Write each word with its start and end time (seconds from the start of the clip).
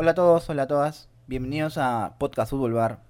Hola 0.00 0.12
a 0.12 0.14
todos, 0.14 0.48
hola 0.48 0.62
a 0.62 0.66
todas. 0.68 1.08
Bienvenidos 1.26 1.76
a 1.76 2.14
Podcast 2.20 2.50
Fútbol 2.50 2.72
Bar. 2.72 3.00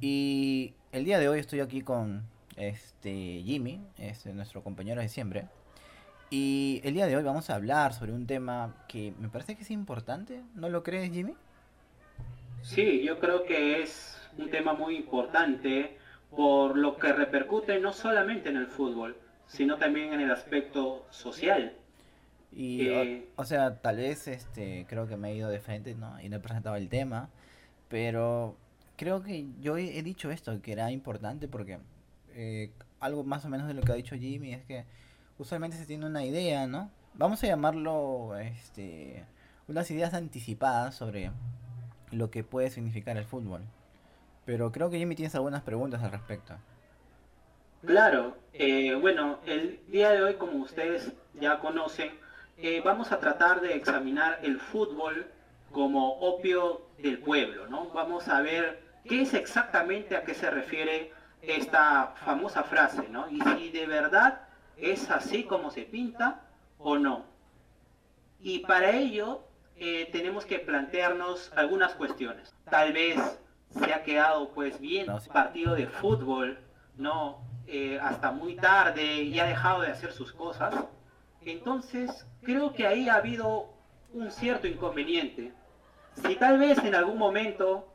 Y 0.00 0.72
el 0.92 1.04
día 1.04 1.18
de 1.18 1.28
hoy 1.28 1.40
estoy 1.40 1.58
aquí 1.58 1.80
con 1.80 2.22
este 2.54 3.42
Jimmy, 3.44 3.80
este, 3.98 4.32
nuestro 4.32 4.62
compañero 4.62 5.00
de 5.00 5.08
siempre. 5.08 5.48
Y 6.30 6.80
el 6.84 6.94
día 6.94 7.06
de 7.06 7.16
hoy 7.16 7.24
vamos 7.24 7.50
a 7.50 7.56
hablar 7.56 7.92
sobre 7.92 8.12
un 8.12 8.28
tema 8.28 8.72
que 8.86 9.12
me 9.18 9.30
parece 9.30 9.56
que 9.56 9.62
es 9.62 9.72
importante. 9.72 10.44
¿No 10.54 10.68
lo 10.68 10.84
crees, 10.84 11.10
Jimmy? 11.10 11.34
Sí, 12.62 13.02
yo 13.02 13.18
creo 13.18 13.42
que 13.42 13.82
es 13.82 14.16
un 14.38 14.48
tema 14.48 14.74
muy 14.74 14.94
importante 14.94 15.98
por 16.30 16.78
lo 16.78 16.98
que 16.98 17.12
repercute 17.12 17.80
no 17.80 17.92
solamente 17.92 18.48
en 18.48 18.58
el 18.58 18.68
fútbol, 18.68 19.16
sino 19.48 19.76
también 19.76 20.12
en 20.12 20.20
el 20.20 20.30
aspecto 20.30 21.04
social. 21.10 21.74
Y, 22.54 22.88
Eh, 22.88 23.28
o, 23.36 23.42
o 23.42 23.44
sea, 23.44 23.80
tal 23.80 23.96
vez 23.96 24.28
este, 24.28 24.86
creo 24.88 25.06
que 25.06 25.16
me 25.16 25.30
he 25.30 25.36
ido 25.36 25.48
de 25.48 25.60
frente, 25.60 25.94
¿no? 25.94 26.20
Y 26.20 26.28
no 26.28 26.36
he 26.36 26.40
presentado 26.40 26.76
el 26.76 26.88
tema, 26.88 27.30
pero 27.88 28.56
creo 28.96 29.22
que 29.22 29.46
yo 29.60 29.76
he, 29.76 29.98
he 29.98 30.02
dicho 30.02 30.30
esto, 30.30 30.60
que 30.62 30.72
era 30.72 30.90
importante 30.90 31.48
porque 31.48 31.78
eh, 32.34 32.70
algo 33.00 33.24
más 33.24 33.44
o 33.44 33.48
menos 33.48 33.66
de 33.68 33.74
lo 33.74 33.82
que 33.82 33.92
ha 33.92 33.96
dicho 33.96 34.16
Jimmy 34.16 34.52
es 34.52 34.64
que 34.64 34.84
usualmente 35.38 35.76
se 35.76 35.86
tiene 35.86 36.06
una 36.06 36.24
idea, 36.24 36.66
¿no? 36.66 36.90
Vamos 37.14 37.42
a 37.42 37.46
llamarlo, 37.46 38.36
este, 38.38 39.24
unas 39.68 39.90
ideas 39.90 40.14
anticipadas 40.14 40.94
sobre 40.94 41.30
lo 42.10 42.30
que 42.30 42.44
puede 42.44 42.70
significar 42.70 43.16
el 43.16 43.24
fútbol. 43.24 43.62
Pero 44.44 44.72
creo 44.72 44.90
que 44.90 44.98
Jimmy 44.98 45.14
tienes 45.14 45.34
algunas 45.34 45.62
preguntas 45.62 46.02
al 46.02 46.10
respecto. 46.12 46.54
Claro, 47.84 48.36
eh, 48.52 48.94
bueno, 48.94 49.40
el 49.46 49.80
día 49.88 50.10
de 50.10 50.22
hoy, 50.22 50.34
como 50.34 50.58
ustedes 50.58 51.12
ya 51.40 51.58
conocen, 51.58 52.10
eh, 52.58 52.80
vamos 52.84 53.12
a 53.12 53.18
tratar 53.18 53.60
de 53.60 53.74
examinar 53.74 54.38
el 54.42 54.58
fútbol 54.58 55.26
como 55.70 56.18
opio 56.20 56.82
del 56.98 57.18
pueblo, 57.18 57.66
¿no? 57.66 57.88
Vamos 57.90 58.28
a 58.28 58.40
ver 58.40 58.82
qué 59.08 59.22
es 59.22 59.34
exactamente 59.34 60.16
a 60.16 60.24
qué 60.24 60.34
se 60.34 60.50
refiere 60.50 61.12
esta 61.40 62.14
famosa 62.24 62.62
frase, 62.62 63.08
¿no? 63.08 63.28
Y 63.30 63.40
si 63.40 63.70
de 63.70 63.86
verdad 63.86 64.42
es 64.76 65.10
así 65.10 65.44
como 65.44 65.70
se 65.70 65.82
pinta 65.82 66.42
o 66.78 66.98
no. 66.98 67.24
Y 68.40 68.60
para 68.60 68.90
ello 68.90 69.42
eh, 69.76 70.08
tenemos 70.12 70.44
que 70.44 70.58
plantearnos 70.58 71.52
algunas 71.56 71.94
cuestiones. 71.94 72.54
Tal 72.70 72.92
vez 72.92 73.18
se 73.70 73.92
ha 73.92 74.02
quedado 74.02 74.50
pues 74.50 74.78
bien 74.80 75.06
partido 75.32 75.74
de 75.74 75.86
fútbol, 75.86 76.58
¿no? 76.96 77.40
Eh, 77.66 77.98
hasta 78.00 78.32
muy 78.32 78.56
tarde 78.56 79.22
y 79.22 79.38
ha 79.38 79.44
dejado 79.44 79.82
de 79.82 79.88
hacer 79.88 80.12
sus 80.12 80.32
cosas. 80.32 80.74
Entonces, 81.44 82.26
creo 82.42 82.72
que 82.72 82.86
ahí 82.86 83.08
ha 83.08 83.16
habido 83.16 83.70
un 84.12 84.30
cierto 84.30 84.66
inconveniente. 84.66 85.52
Si 86.14 86.36
tal 86.36 86.58
vez 86.58 86.78
en 86.78 86.94
algún 86.94 87.18
momento 87.18 87.88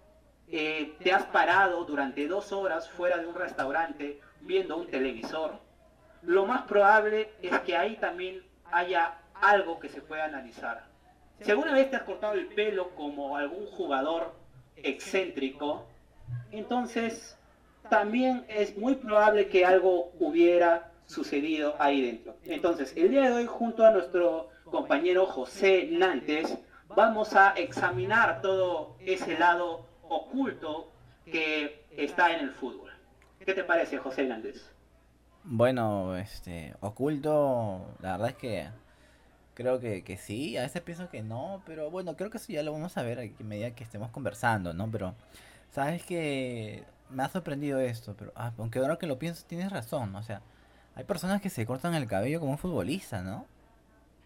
eh, 0.49 0.95
te 1.03 1.13
has 1.13 1.23
parado 1.25 1.85
durante 1.85 2.27
dos 2.27 2.51
horas 2.51 2.89
fuera 2.89 3.17
de 3.17 3.27
un 3.27 3.35
restaurante 3.35 4.19
viendo 4.41 4.77
un 4.77 4.87
televisor, 4.87 5.59
lo 6.23 6.45
más 6.45 6.63
probable 6.63 7.31
es 7.41 7.57
que 7.59 7.77
ahí 7.77 7.95
también 7.97 8.43
haya 8.71 9.19
algo 9.35 9.79
que 9.79 9.89
se 9.89 10.01
pueda 10.01 10.25
analizar. 10.25 10.85
Si 11.41 11.51
alguna 11.51 11.73
vez 11.73 11.89
te 11.89 11.95
has 11.95 12.03
cortado 12.03 12.33
el 12.33 12.47
pelo 12.47 12.89
como 12.95 13.37
algún 13.37 13.67
jugador 13.67 14.33
excéntrico, 14.75 15.85
entonces 16.51 17.37
también 17.89 18.45
es 18.49 18.75
muy 18.77 18.95
probable 18.95 19.47
que 19.47 19.63
algo 19.63 20.11
hubiera 20.19 20.91
sucedido 21.07 21.75
ahí 21.79 22.01
dentro. 22.01 22.35
Entonces, 22.43 22.93
el 22.95 23.09
día 23.09 23.23
de 23.23 23.33
hoy, 23.33 23.45
junto 23.47 23.85
a 23.85 23.91
nuestro 23.91 24.49
compañero 24.65 25.25
José 25.25 25.89
Nantes, 25.91 26.57
vamos 26.89 27.33
a 27.33 27.53
examinar 27.53 28.41
todo 28.41 28.95
ese 28.99 29.37
lado 29.39 29.87
oculto 30.03 30.91
que 31.25 31.85
está 31.91 32.33
en 32.33 32.41
el 32.41 32.51
fútbol. 32.51 32.91
¿Qué 33.43 33.53
te 33.53 33.63
parece, 33.63 33.97
José 33.97 34.25
Nantes? 34.25 34.69
Bueno, 35.43 36.15
este, 36.17 36.75
oculto, 36.81 37.95
la 38.01 38.11
verdad 38.13 38.29
es 38.29 38.35
que 38.35 38.67
creo 39.53 39.79
que, 39.79 40.03
que 40.03 40.17
sí, 40.17 40.57
a 40.57 40.61
veces 40.61 40.81
pienso 40.81 41.09
que 41.09 41.23
no, 41.23 41.63
pero 41.65 41.89
bueno, 41.89 42.15
creo 42.15 42.29
que 42.29 42.37
eso 42.37 42.51
ya 42.51 42.61
lo 42.61 42.73
vamos 42.73 42.97
a 42.97 43.03
ver 43.03 43.19
a 43.19 43.43
medida 43.43 43.71
que 43.71 43.83
estemos 43.83 44.11
conversando, 44.11 44.73
¿no? 44.73 44.91
Pero, 44.91 45.15
sabes 45.71 46.03
que 46.03 46.83
me 47.09 47.23
ha 47.23 47.29
sorprendido 47.29 47.79
esto, 47.79 48.15
pero 48.17 48.31
ah, 48.35 48.51
aunque 48.57 48.79
ahora 48.79 48.97
que 48.97 49.07
lo 49.07 49.19
pienso 49.19 49.45
tienes 49.45 49.71
razón, 49.71 50.15
o 50.15 50.23
sea, 50.23 50.41
hay 50.97 51.03
personas 51.05 51.41
que 51.41 51.49
se 51.49 51.65
cortan 51.65 51.93
el 51.93 52.07
cabello 52.07 52.39
como 52.39 52.51
un 52.51 52.57
futbolista, 52.57 53.21
¿no? 53.21 53.45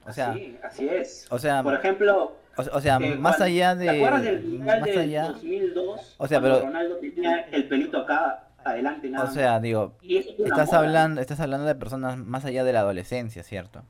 O 0.07 0.11
sea, 0.13 0.33
sí, 0.33 0.57
así 0.63 0.87
es. 0.89 1.27
o 1.29 1.37
sea, 1.37 1.61
Por 1.61 1.75
ejemplo, 1.75 2.35
o, 2.57 2.61
o 2.77 2.81
sea, 2.81 2.97
eh, 2.97 3.15
más 3.15 3.35
cuando- 3.37 3.45
allá 3.45 3.75
de, 3.75 3.85
¿te 3.85 3.97
acuerdas 3.97 4.23
del 4.23 4.59
más 4.59 4.81
del 4.83 4.97
allá, 4.99 5.27
2002? 5.27 6.15
O 6.17 6.27
sea, 6.27 6.41
pero- 6.41 6.59
Ronaldo 6.61 6.97
tenía 6.97 7.41
el 7.51 7.67
pelito 7.67 7.99
acá 7.99 8.47
adelante 8.63 9.09
nada 9.09 9.23
o 9.23 9.27
más? 9.27 9.35
sea, 9.35 9.59
digo, 9.59 9.93
estás 10.01 10.67
moda. 10.69 10.79
hablando, 10.79 11.21
estás 11.21 11.39
hablando 11.39 11.67
de 11.67 11.75
personas 11.75 12.17
más 12.17 12.45
allá 12.45 12.63
de 12.63 12.73
la 12.73 12.79
adolescencia, 12.79 13.43
¿cierto? 13.43 13.83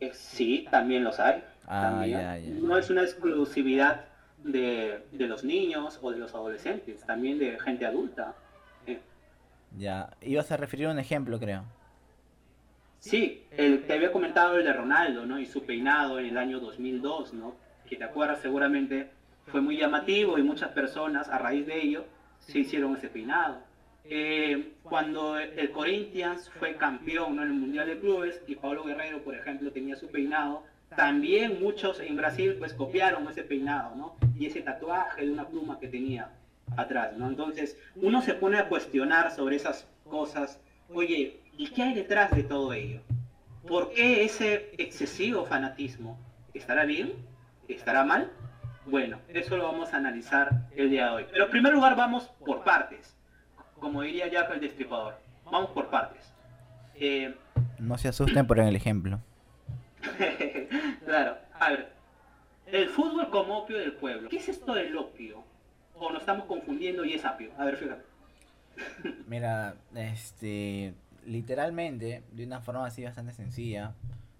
Eh, 0.00 0.12
Sí, 0.14 0.66
también 0.70 1.04
los 1.04 1.20
hay. 1.20 1.44
Ah, 1.66 1.90
también. 1.90 2.18
ya, 2.20 2.38
ya. 2.38 2.50
No 2.60 2.78
es 2.78 2.88
una 2.90 3.02
exclusividad 3.02 4.04
de, 4.42 5.04
de 5.12 5.26
los 5.26 5.44
niños 5.44 5.98
o 6.02 6.10
de 6.10 6.18
los 6.18 6.34
adolescentes, 6.34 7.04
también 7.04 7.38
de 7.38 7.58
gente 7.60 7.84
adulta. 7.84 8.34
Ya, 9.76 10.10
ibas 10.20 10.50
a 10.52 10.56
referir 10.56 10.88
un 10.88 10.98
ejemplo, 10.98 11.38
creo. 11.38 11.64
Sí, 12.98 13.44
el, 13.52 13.86
te 13.86 13.94
había 13.94 14.12
comentado 14.12 14.58
el 14.58 14.64
de 14.64 14.72
Ronaldo, 14.72 15.24
¿no? 15.24 15.38
Y 15.38 15.46
su 15.46 15.64
peinado 15.64 16.18
en 16.18 16.26
el 16.26 16.38
año 16.38 16.60
2002, 16.60 17.32
¿no? 17.32 17.54
Que 17.88 17.96
te 17.96 18.04
acuerdas 18.04 18.40
seguramente 18.40 19.10
fue 19.46 19.60
muy 19.60 19.76
llamativo 19.76 20.38
y 20.38 20.42
muchas 20.42 20.70
personas 20.70 21.28
a 21.28 21.38
raíz 21.38 21.66
de 21.66 21.80
ello 21.80 22.04
se 22.40 22.60
hicieron 22.60 22.96
ese 22.96 23.08
peinado. 23.08 23.58
Eh, 24.04 24.74
cuando 24.82 25.38
el 25.38 25.70
Corinthians 25.70 26.50
fue 26.58 26.76
campeón 26.76 27.36
¿no? 27.36 27.42
en 27.42 27.48
el 27.48 27.54
Mundial 27.54 27.86
de 27.86 27.98
Clubes 27.98 28.42
y 28.46 28.56
Pablo 28.56 28.84
Guerrero, 28.84 29.22
por 29.22 29.34
ejemplo, 29.34 29.70
tenía 29.72 29.96
su 29.96 30.08
peinado, 30.08 30.64
también 30.96 31.60
muchos 31.62 32.00
en 32.00 32.16
Brasil 32.16 32.56
pues 32.58 32.74
copiaron 32.74 33.28
ese 33.28 33.44
peinado, 33.44 33.94
¿no? 33.94 34.16
Y 34.36 34.46
ese 34.46 34.62
tatuaje 34.62 35.24
de 35.24 35.32
una 35.32 35.46
pluma 35.46 35.78
que 35.78 35.88
tenía 35.88 36.30
atrás, 36.76 37.16
¿no? 37.16 37.28
Entonces, 37.28 37.76
uno 37.96 38.22
se 38.22 38.34
pone 38.34 38.58
a 38.58 38.68
cuestionar 38.68 39.30
sobre 39.30 39.56
esas 39.56 39.86
cosas, 40.08 40.60
oye, 40.92 41.40
¿y 41.56 41.70
qué 41.70 41.82
hay 41.82 41.94
detrás 41.94 42.30
de 42.32 42.42
todo 42.42 42.72
ello? 42.72 43.00
¿Por 43.66 43.92
qué 43.92 44.24
ese 44.24 44.70
excesivo 44.78 45.44
fanatismo? 45.44 46.18
¿Estará 46.54 46.84
bien? 46.84 47.12
¿Estará 47.68 48.04
mal? 48.04 48.30
Bueno, 48.86 49.18
eso 49.28 49.56
lo 49.56 49.64
vamos 49.64 49.92
a 49.92 49.98
analizar 49.98 50.66
el 50.74 50.90
día 50.90 51.06
de 51.06 51.10
hoy. 51.10 51.26
Pero 51.30 51.44
en 51.44 51.50
primer 51.50 51.72
lugar 51.72 51.94
vamos 51.96 52.24
por 52.44 52.64
partes, 52.64 53.16
como 53.78 54.02
diría 54.02 54.28
Jack 54.28 54.50
el 54.52 54.60
Destripador. 54.60 55.14
Vamos 55.44 55.70
por 55.70 55.88
partes. 55.90 56.32
Eh, 56.94 57.34
No 57.78 57.98
se 57.98 58.08
asusten 58.08 58.46
por 58.46 58.58
el 58.58 58.74
ejemplo. 58.74 59.20
claro, 61.04 61.36
a 61.58 61.70
ver, 61.70 61.92
el 62.66 62.88
fútbol 62.88 63.28
como 63.30 63.58
opio 63.58 63.78
del 63.78 63.92
pueblo. 63.92 64.28
¿Qué 64.28 64.36
es 64.38 64.48
esto 64.48 64.74
del 64.74 64.96
opio? 64.96 65.44
O 66.00 66.10
nos 66.10 66.22
estamos 66.22 66.46
confundiendo 66.46 67.04
y 67.04 67.12
es 67.12 67.24
apio. 67.24 67.50
A 67.58 67.64
ver, 67.66 67.76
fíjate. 67.76 68.02
Mira, 69.26 69.76
este, 69.94 70.94
literalmente, 71.26 72.22
de 72.32 72.44
una 72.44 72.60
forma 72.60 72.86
así 72.86 73.04
bastante 73.04 73.32
sencilla, 73.32 73.92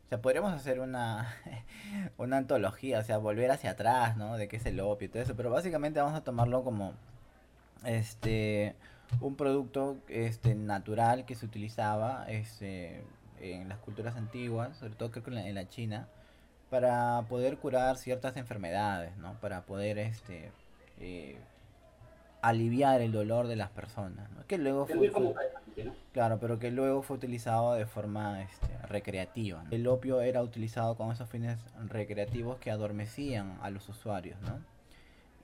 o 0.06 0.08
sea, 0.08 0.22
podríamos 0.22 0.52
hacer 0.54 0.80
una, 0.80 1.36
una 2.18 2.38
antología, 2.38 2.98
o 2.98 3.04
sea, 3.04 3.18
volver 3.18 3.50
hacia 3.50 3.72
atrás, 3.72 4.16
¿no? 4.16 4.38
De 4.38 4.48
qué 4.48 4.56
es 4.56 4.64
el 4.66 4.80
opio 4.80 5.06
y 5.06 5.08
todo 5.10 5.22
eso, 5.22 5.36
pero 5.36 5.50
básicamente 5.50 6.00
vamos 6.00 6.16
a 6.18 6.24
tomarlo 6.24 6.64
como, 6.64 6.94
este, 7.84 8.74
un 9.20 9.36
producto, 9.36 9.98
este, 10.08 10.54
natural 10.54 11.26
que 11.26 11.34
se 11.34 11.44
utilizaba, 11.44 12.24
este, 12.28 13.04
en 13.40 13.68
las 13.68 13.78
culturas 13.78 14.16
antiguas, 14.16 14.78
sobre 14.78 14.94
todo 14.94 15.10
creo 15.10 15.24
que 15.24 15.30
en 15.30 15.36
la, 15.36 15.46
en 15.46 15.54
la 15.54 15.68
China, 15.68 16.08
para 16.70 17.22
poder 17.28 17.58
curar 17.58 17.96
ciertas 17.98 18.36
enfermedades, 18.38 19.16
¿no? 19.18 19.34
Para 19.40 19.62
poder, 19.66 19.98
este, 19.98 20.50
eh, 21.00 21.36
aliviar 22.42 23.00
el 23.00 23.12
dolor 23.12 23.48
de 23.48 23.56
las 23.56 23.70
personas, 23.70 24.30
¿no? 24.32 24.46
Que 24.46 24.58
luego 24.58 24.86
fue, 24.86 25.10
claro, 26.12 26.38
pero 26.40 26.58
que 26.58 26.70
luego 26.70 27.02
fue 27.02 27.16
utilizado 27.16 27.74
de 27.74 27.86
forma 27.86 28.42
este, 28.42 28.68
recreativa. 28.86 29.62
¿no? 29.64 29.70
El 29.70 29.86
opio 29.86 30.20
era 30.20 30.42
utilizado 30.42 30.96
con 30.96 31.12
esos 31.12 31.28
fines 31.28 31.58
recreativos 31.88 32.58
que 32.58 32.70
adormecían 32.70 33.58
a 33.62 33.70
los 33.70 33.88
usuarios, 33.88 34.40
¿no? 34.42 34.58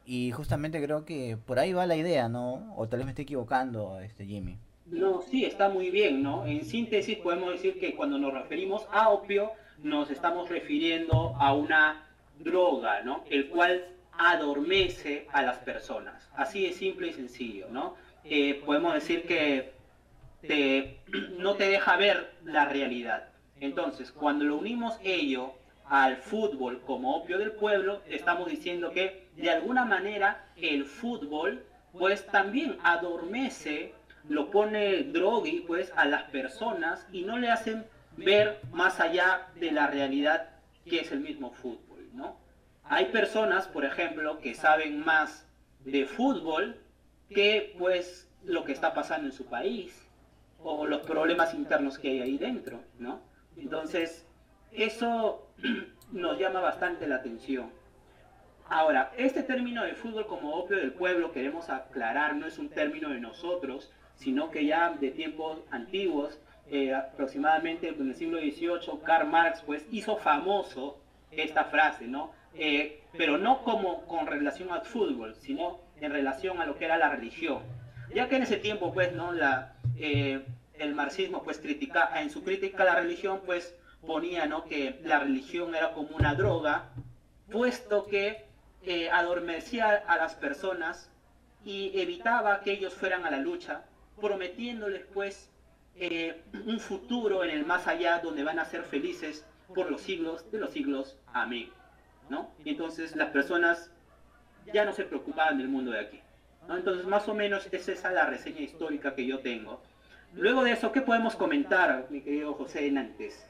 Y 0.04 0.30
justamente 0.30 0.82
creo 0.82 1.04
que 1.04 1.36
por 1.36 1.58
ahí 1.58 1.72
va 1.72 1.84
la 1.84 1.96
idea, 1.96 2.28
¿no? 2.28 2.72
O 2.76 2.88
tal 2.88 2.98
vez 2.98 3.06
me 3.06 3.10
estoy 3.10 3.24
equivocando, 3.24 3.98
este 4.00 4.24
Jimmy. 4.24 4.56
No, 4.86 5.20
sí, 5.22 5.44
está 5.44 5.68
muy 5.68 5.90
bien, 5.90 6.22
¿no? 6.22 6.46
En 6.46 6.64
síntesis 6.64 7.18
podemos 7.18 7.50
decir 7.50 7.80
que 7.80 7.96
cuando 7.96 8.18
nos 8.18 8.32
referimos 8.32 8.86
a 8.92 9.08
opio 9.08 9.50
nos 9.82 10.10
estamos 10.10 10.48
refiriendo 10.48 11.34
a 11.36 11.52
una 11.54 12.06
droga, 12.38 13.02
¿no? 13.02 13.24
El 13.28 13.48
cual 13.48 13.84
adormece 14.18 15.26
a 15.32 15.42
las 15.42 15.58
personas. 15.58 16.28
Así 16.34 16.66
de 16.66 16.72
simple 16.72 17.08
y 17.08 17.12
sencillo, 17.12 17.68
¿no? 17.70 17.96
Eh, 18.24 18.62
podemos 18.64 18.94
decir 18.94 19.26
que 19.26 19.74
no 21.38 21.54
te 21.54 21.68
deja 21.68 21.96
ver 21.96 22.32
la 22.44 22.66
realidad. 22.66 23.28
Entonces, 23.60 24.12
cuando 24.12 24.44
lo 24.44 24.56
unimos 24.56 24.98
ello 25.02 25.54
al 25.88 26.16
fútbol 26.16 26.80
como 26.82 27.16
opio 27.16 27.38
del 27.38 27.52
pueblo, 27.52 28.02
estamos 28.08 28.48
diciendo 28.48 28.90
que 28.90 29.28
de 29.36 29.50
alguna 29.50 29.84
manera 29.84 30.44
el 30.56 30.84
fútbol 30.84 31.64
pues 31.92 32.26
también 32.26 32.76
adormece, 32.82 33.94
lo 34.28 34.50
pone 34.50 35.04
drogui 35.04 35.60
pues 35.60 35.92
a 35.96 36.04
las 36.04 36.24
personas 36.24 37.06
y 37.12 37.22
no 37.22 37.38
le 37.38 37.50
hacen 37.50 37.86
ver 38.16 38.60
más 38.72 39.00
allá 39.00 39.48
de 39.54 39.70
la 39.70 39.86
realidad 39.86 40.50
que 40.84 41.00
es 41.00 41.12
el 41.12 41.20
mismo 41.20 41.52
fútbol. 41.52 41.85
Hay 42.88 43.06
personas, 43.06 43.66
por 43.66 43.84
ejemplo, 43.84 44.38
que 44.38 44.54
saben 44.54 45.04
más 45.04 45.46
de 45.80 46.06
fútbol 46.06 46.80
que 47.28 47.74
pues 47.78 48.28
lo 48.44 48.64
que 48.64 48.72
está 48.72 48.94
pasando 48.94 49.26
en 49.26 49.32
su 49.32 49.46
país 49.46 50.08
o 50.62 50.86
los 50.86 51.00
problemas 51.00 51.52
internos 51.54 51.98
que 51.98 52.08
hay 52.10 52.20
ahí 52.20 52.38
dentro, 52.38 52.80
¿no? 52.98 53.20
Entonces, 53.56 54.26
eso 54.72 55.48
nos 56.12 56.38
llama 56.38 56.60
bastante 56.60 57.06
la 57.06 57.16
atención. 57.16 57.70
Ahora, 58.68 59.12
este 59.16 59.42
término 59.42 59.84
de 59.84 59.94
fútbol 59.94 60.26
como 60.26 60.54
opio 60.54 60.76
del 60.76 60.92
pueblo, 60.92 61.32
queremos 61.32 61.70
aclarar, 61.70 62.34
no 62.34 62.46
es 62.46 62.58
un 62.58 62.68
término 62.68 63.10
de 63.10 63.20
nosotros, 63.20 63.92
sino 64.16 64.50
que 64.50 64.66
ya 64.66 64.90
de 64.90 65.10
tiempos 65.10 65.60
antiguos, 65.70 66.40
eh, 66.68 66.92
aproximadamente 66.94 67.88
en 67.88 68.08
el 68.08 68.14
siglo 68.14 68.38
XVIII, 68.38 69.00
Karl 69.04 69.28
Marx 69.28 69.62
pues 69.62 69.86
hizo 69.92 70.16
famoso 70.16 70.98
esta 71.30 71.64
frase, 71.64 72.06
¿no? 72.06 72.32
Eh, 72.58 73.02
pero 73.16 73.38
no 73.38 73.62
como 73.62 74.06
con 74.06 74.26
relación 74.26 74.70
al 74.70 74.84
fútbol, 74.84 75.34
sino 75.40 75.80
en 76.00 76.12
relación 76.12 76.60
a 76.60 76.66
lo 76.66 76.76
que 76.76 76.86
era 76.86 76.96
la 76.96 77.10
religión. 77.10 77.62
Ya 78.14 78.28
que 78.28 78.36
en 78.36 78.42
ese 78.42 78.56
tiempo, 78.56 78.92
pues, 78.92 79.12
¿no? 79.12 79.32
La, 79.32 79.74
eh, 79.98 80.44
el 80.74 80.94
marxismo, 80.94 81.42
pues, 81.42 81.58
critica, 81.58 82.10
en 82.20 82.30
su 82.30 82.42
crítica 82.42 82.82
a 82.82 82.86
la 82.86 83.00
religión, 83.00 83.40
pues, 83.44 83.74
ponía, 84.06 84.46
¿no? 84.46 84.64
Que 84.64 85.00
la 85.04 85.18
religión 85.18 85.74
era 85.74 85.92
como 85.92 86.16
una 86.16 86.34
droga, 86.34 86.90
puesto 87.50 88.06
que 88.06 88.44
eh, 88.82 89.10
adormecía 89.10 90.04
a 90.06 90.16
las 90.16 90.34
personas 90.34 91.10
y 91.64 91.98
evitaba 92.00 92.60
que 92.60 92.72
ellos 92.72 92.94
fueran 92.94 93.24
a 93.26 93.30
la 93.30 93.38
lucha, 93.38 93.84
prometiéndoles 94.20 95.04
pues 95.12 95.50
un 96.66 96.78
futuro 96.78 97.42
en 97.42 97.50
el 97.50 97.64
más 97.64 97.86
allá 97.86 98.18
donde 98.18 98.44
van 98.44 98.58
a 98.58 98.66
ser 98.66 98.82
felices 98.82 99.46
por 99.74 99.90
los 99.90 100.02
siglos 100.02 100.50
de 100.52 100.58
los 100.58 100.70
siglos. 100.70 101.16
Amén. 101.32 101.70
¿No? 102.28 102.50
Entonces 102.64 103.14
las 103.16 103.30
personas 103.30 103.90
ya 104.72 104.84
no 104.84 104.92
se 104.92 105.04
preocupaban 105.04 105.58
del 105.58 105.68
mundo 105.68 105.90
de 105.92 106.00
aquí. 106.00 106.20
¿no? 106.68 106.76
Entonces 106.76 107.06
más 107.06 107.28
o 107.28 107.34
menos 107.34 107.68
es 107.72 107.88
esa 107.88 108.10
la 108.10 108.26
reseña 108.26 108.60
histórica 108.60 109.14
que 109.14 109.26
yo 109.26 109.40
tengo. 109.40 109.82
Luego 110.34 110.64
de 110.64 110.72
eso, 110.72 110.92
¿qué 110.92 111.00
podemos 111.00 111.36
comentar, 111.36 112.06
mi 112.10 112.20
querido 112.20 112.54
José 112.54 112.90
Nantes? 112.90 113.46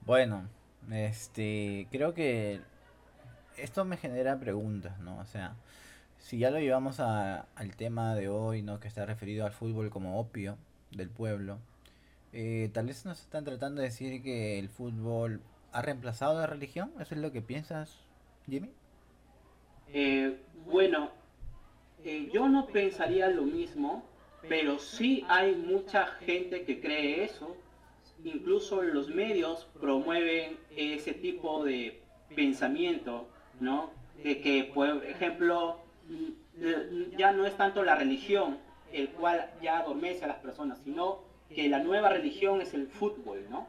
Bueno, 0.00 0.48
este, 0.90 1.86
creo 1.90 2.14
que 2.14 2.60
esto 3.56 3.84
me 3.84 3.96
genera 3.96 4.38
preguntas, 4.38 4.98
¿no? 4.98 5.18
O 5.18 5.24
sea, 5.24 5.54
si 6.18 6.38
ya 6.38 6.50
lo 6.50 6.58
llevamos 6.58 7.00
a, 7.00 7.46
al 7.54 7.76
tema 7.76 8.14
de 8.14 8.28
hoy, 8.28 8.62
¿no? 8.62 8.80
Que 8.80 8.88
está 8.88 9.04
referido 9.06 9.44
al 9.44 9.52
fútbol 9.52 9.90
como 9.90 10.18
opio 10.18 10.56
del 10.90 11.10
pueblo, 11.10 11.58
eh, 12.32 12.70
tal 12.72 12.86
vez 12.86 13.04
nos 13.04 13.20
están 13.20 13.44
tratando 13.44 13.80
de 13.80 13.88
decir 13.88 14.22
que 14.22 14.58
el 14.58 14.68
fútbol 14.68 15.40
ha 15.72 15.82
reemplazado 15.82 16.38
la 16.38 16.46
religión. 16.46 16.92
¿Eso 17.00 17.14
es 17.14 17.20
lo 17.20 17.32
que 17.32 17.42
piensas, 17.42 17.98
Jimmy? 18.48 18.70
Eh, 19.92 20.36
bueno, 20.66 21.10
eh, 22.04 22.28
yo 22.32 22.48
no 22.48 22.66
pensaría 22.66 23.28
lo 23.28 23.42
mismo, 23.42 24.04
pero 24.48 24.78
sí 24.78 25.24
hay 25.28 25.54
mucha 25.54 26.06
gente 26.06 26.64
que 26.64 26.80
cree 26.80 27.24
eso. 27.24 27.56
Incluso 28.24 28.82
los 28.82 29.08
medios 29.08 29.68
promueven 29.80 30.58
ese 30.70 31.14
tipo 31.14 31.64
de 31.64 32.02
pensamiento 32.34 33.28
¿no? 33.60 33.90
De 34.22 34.40
que, 34.40 34.70
por 34.74 35.04
ejemplo, 35.04 35.80
ya 37.16 37.32
no 37.32 37.46
es 37.46 37.56
tanto 37.56 37.82
la 37.82 37.94
religión 37.94 38.58
el 38.92 39.10
cual 39.10 39.50
ya 39.62 39.78
adormece 39.78 40.24
a 40.24 40.28
las 40.28 40.38
personas, 40.38 40.78
sino 40.82 41.20
que 41.54 41.68
la 41.68 41.78
nueva 41.78 42.08
religión 42.08 42.60
es 42.60 42.74
el 42.74 42.88
fútbol, 42.88 43.44
¿no? 43.50 43.68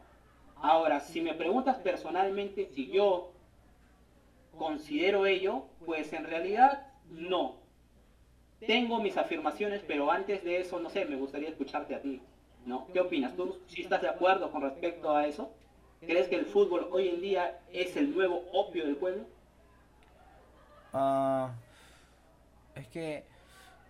Ahora, 0.62 1.00
si 1.00 1.22
me 1.22 1.34
preguntas 1.34 1.78
personalmente 1.78 2.70
si 2.74 2.92
yo 2.92 3.32
considero 4.58 5.26
ello, 5.26 5.66
pues 5.86 6.12
en 6.14 6.26
realidad 6.26 6.88
no. 7.10 7.56
Tengo 8.60 9.02
mis 9.02 9.16
afirmaciones, 9.16 9.82
pero 9.88 10.12
antes 10.12 10.44
de 10.44 10.60
eso, 10.60 10.80
no 10.80 10.90
sé, 10.90 11.06
me 11.06 11.16
gustaría 11.16 11.50
escucharte 11.50 11.96
a 11.96 12.02
ti, 12.02 12.22
¿no? 12.66 12.88
¿Qué 12.92 13.00
opinas? 13.00 13.36
¿Tú 13.36 13.58
si 13.68 13.84
estás 13.84 14.02
de 14.02 14.10
acuerdo 14.10 14.52
con 14.52 14.62
respecto 14.62 15.16
a 15.16 15.26
eso? 15.26 15.54
¿Crees 16.02 16.28
que 16.28 16.36
el 16.36 16.46
fútbol 16.46 16.90
hoy 16.92 17.08
en 17.08 17.22
día 17.22 17.60
es 17.72 17.96
el 17.96 18.14
nuevo 18.14 18.44
opio 18.52 18.86
del 18.86 18.98
pueblo? 18.98 19.24
Ah, 20.92 21.52
es 22.76 22.88
que 22.88 23.24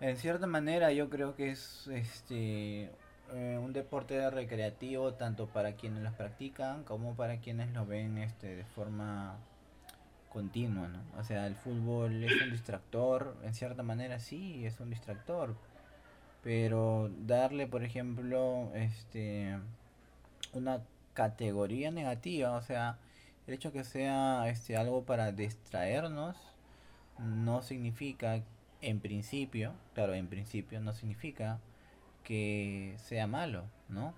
en 0.00 0.16
cierta 0.16 0.46
manera 0.46 0.92
yo 0.92 1.10
creo 1.10 1.34
que 1.34 1.50
es 1.50 1.88
este 1.88 2.90
eh, 3.32 3.58
un 3.62 3.72
deporte 3.72 4.28
recreativo 4.30 5.14
tanto 5.14 5.46
para 5.46 5.74
quienes 5.74 6.02
lo 6.02 6.12
practican 6.12 6.84
como 6.84 7.14
para 7.14 7.38
quienes 7.38 7.72
lo 7.72 7.86
ven 7.86 8.18
este 8.18 8.56
de 8.56 8.64
forma 8.64 9.36
continua, 10.30 10.88
¿no? 10.88 11.00
O 11.18 11.24
sea, 11.24 11.46
el 11.46 11.56
fútbol 11.56 12.24
es 12.24 12.42
un 12.42 12.50
distractor, 12.50 13.36
en 13.42 13.54
cierta 13.54 13.82
manera 13.82 14.18
sí, 14.20 14.64
es 14.64 14.80
un 14.80 14.90
distractor, 14.90 15.56
pero 16.42 17.10
darle, 17.26 17.66
por 17.66 17.84
ejemplo, 17.84 18.70
este 18.74 19.58
una 20.52 20.82
categoría 21.14 21.90
negativa, 21.90 22.52
o 22.52 22.62
sea, 22.62 22.98
el 23.46 23.54
hecho 23.54 23.72
que 23.72 23.84
sea 23.84 24.48
este 24.48 24.76
algo 24.76 25.04
para 25.04 25.32
distraernos 25.32 26.36
no 27.18 27.62
significa, 27.62 28.42
en 28.80 29.00
principio, 29.00 29.74
claro, 29.94 30.14
en 30.14 30.28
principio 30.28 30.80
no 30.80 30.92
significa 30.92 31.58
que 32.24 32.94
sea 32.98 33.26
malo, 33.26 33.64
¿no? 33.88 34.14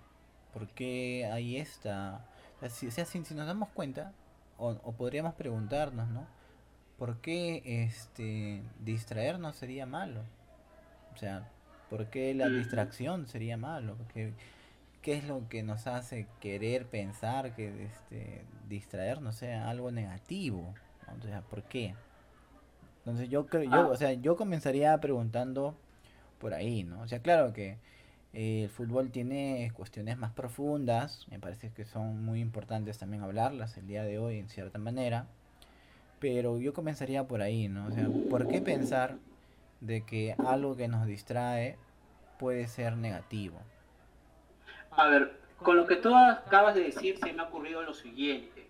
Porque 0.53 1.29
ahí 1.33 1.57
está, 1.57 2.25
o 2.61 2.69
sea, 2.91 3.05
si, 3.05 3.25
si 3.25 3.35
nos 3.35 3.47
damos 3.47 3.69
cuenta, 3.71 4.13
o, 4.59 4.75
podríamos 4.93 5.35
preguntarnos, 5.35 6.09
¿no? 6.09 6.27
¿Por 6.99 7.17
qué 7.21 7.63
este, 7.65 8.63
distraernos 8.85 9.57
sería 9.57 9.87
malo? 9.87 10.21
O 11.15 11.19
sea, 11.19 11.49
¿por 11.91 12.07
qué 12.07 12.35
la 12.35 12.49
distracción 12.49 13.27
sería 13.27 13.57
malo? 13.57 13.97
Porque, 13.97 14.33
¿Qué 15.03 15.15
es 15.15 15.25
lo 15.27 15.49
que 15.49 15.65
nos 15.65 15.89
hace 15.89 16.29
querer 16.41 16.87
pensar 16.87 17.57
que 17.57 17.87
este, 17.87 18.45
distraernos 18.69 19.35
sea 19.35 19.69
algo 19.69 19.91
negativo? 19.91 20.75
O 21.19 21.23
sea, 21.23 21.41
¿por 21.43 21.65
qué? 21.65 21.97
Entonces 22.99 23.29
yo 23.29 23.47
creo, 23.47 23.65
yo, 23.65 23.73
ah. 23.73 23.89
o 23.89 23.97
sea, 23.97 24.13
yo 24.13 24.37
comenzaría 24.37 24.97
preguntando 25.01 25.75
por 26.39 26.55
ahí, 26.55 26.85
¿no? 26.85 27.01
O 27.01 27.09
sea, 27.09 27.19
claro 27.19 27.53
que 27.53 27.79
el 28.33 28.69
fútbol 28.71 29.11
tiene 29.11 29.71
cuestiones 29.75 30.17
más 30.17 30.33
profundas, 30.33 31.27
me 31.31 31.39
parece 31.39 31.71
que 31.71 31.85
son 31.85 32.25
muy 32.25 32.41
importantes 32.41 32.99
también 32.99 33.23
hablarlas 33.23 33.77
el 33.77 33.87
día 33.87 34.05
de 34.05 34.19
hoy 34.19 34.39
en 34.39 34.49
cierta 34.49 34.79
manera, 34.79 35.27
pero 36.19 36.59
yo 36.59 36.73
comenzaría 36.73 37.25
por 37.25 37.43
ahí, 37.43 37.69
¿no? 37.69 37.87
O 37.87 37.91
sea, 37.91 38.09
¿por 38.31 38.49
qué 38.49 38.61
pensar 38.63 39.17
de 39.81 40.07
que 40.07 40.35
algo 40.47 40.77
que 40.77 40.89
nos 40.89 41.07
distrae 41.07 41.77
puede 42.39 42.69
ser 42.69 42.97
negativo? 42.97 43.61
A 44.93 45.09
ver, 45.09 45.37
con 45.59 45.77
lo 45.77 45.87
que 45.87 45.97
tú 45.97 46.15
acabas 46.15 46.75
de 46.75 46.85
decir 46.85 47.19
se 47.19 47.33
me 47.33 47.43
ha 47.43 47.47
ocurrido 47.47 47.83
lo 47.83 47.93
siguiente, 47.93 48.67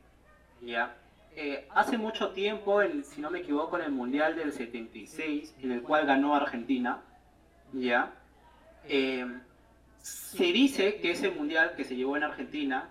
¿ya? 0.61 0.97
Eh, 1.37 1.67
hace 1.71 1.97
mucho 1.99 2.31
tiempo, 2.31 2.81
si 3.05 3.21
no 3.21 3.31
me 3.31 3.39
equivoco, 3.39 3.79
en 3.79 3.85
el 3.85 3.93
Mundial 3.93 4.35
del 4.35 4.53
76, 4.53 5.55
en 5.63 5.73
el 5.73 5.83
cual 5.83 6.05
ganó 6.05 6.35
Argentina, 6.35 7.01
¿ya? 7.73 8.13
Eh, 8.89 9.27
se 10.03 10.45
dice 10.53 10.97
que 10.97 11.13
ese 11.13 11.31
Mundial 11.31 11.75
que 11.77 11.85
se 11.85 11.97
llevó 11.97 12.17
en 12.17 12.25
Argentina, 12.25 12.91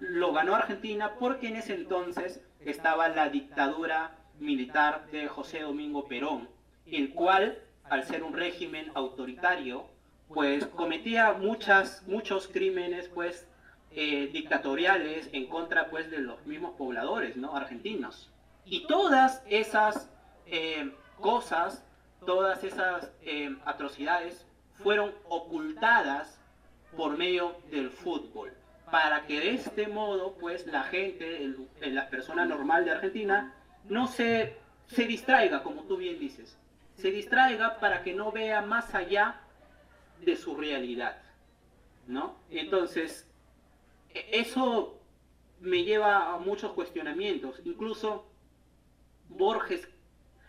lo 0.00 0.32
ganó 0.32 0.54
Argentina 0.54 1.14
porque 1.18 1.48
en 1.48 1.56
ese 1.56 1.74
entonces 1.74 2.40
estaba 2.60 3.08
la 3.08 3.28
dictadura 3.28 4.16
militar 4.38 5.06
de 5.10 5.28
José 5.28 5.60
Domingo 5.60 6.06
Perón, 6.06 6.48
el 6.86 7.12
cual, 7.12 7.58
al 7.84 8.04
ser 8.04 8.22
un 8.22 8.34
régimen 8.34 8.90
autoritario, 8.94 9.86
pues 10.28 10.66
cometía 10.66 11.32
muchas, 11.32 12.02
muchos 12.06 12.48
crímenes, 12.48 13.08
pues, 13.08 13.46
eh, 13.90 14.28
dictatoriales 14.32 15.28
en 15.32 15.46
contra 15.46 15.88
pues 15.88 16.10
de 16.10 16.18
los 16.18 16.44
mismos 16.46 16.74
pobladores 16.76 17.36
¿no? 17.36 17.56
argentinos. 17.56 18.28
Y 18.64 18.86
todas 18.86 19.42
esas 19.48 20.10
eh, 20.46 20.92
cosas, 21.20 21.84
todas 22.26 22.64
esas 22.64 23.12
eh, 23.22 23.56
atrocidades 23.64 24.46
fueron 24.82 25.14
ocultadas 25.28 26.40
por 26.96 27.16
medio 27.16 27.56
del 27.70 27.90
fútbol, 27.90 28.52
para 28.90 29.26
que 29.26 29.40
de 29.40 29.50
este 29.54 29.88
modo 29.88 30.34
pues 30.34 30.66
la 30.66 30.84
gente, 30.84 31.54
la 31.80 32.08
persona 32.08 32.44
normal 32.44 32.84
de 32.84 32.92
Argentina, 32.92 33.54
no 33.88 34.06
se, 34.06 34.56
se 34.86 35.04
distraiga, 35.06 35.62
como 35.62 35.82
tú 35.84 35.96
bien 35.96 36.18
dices, 36.18 36.58
se 36.94 37.10
distraiga 37.10 37.78
para 37.80 38.02
que 38.02 38.14
no 38.14 38.32
vea 38.32 38.62
más 38.62 38.94
allá 38.94 39.40
de 40.24 40.36
su 40.36 40.56
realidad. 40.56 41.24
¿no? 42.06 42.36
Entonces, 42.50 43.28
eso 44.12 45.00
me 45.60 45.84
lleva 45.84 46.34
a 46.34 46.38
muchos 46.38 46.72
cuestionamientos. 46.72 47.60
Incluso 47.64 48.26
Borges 49.28 49.88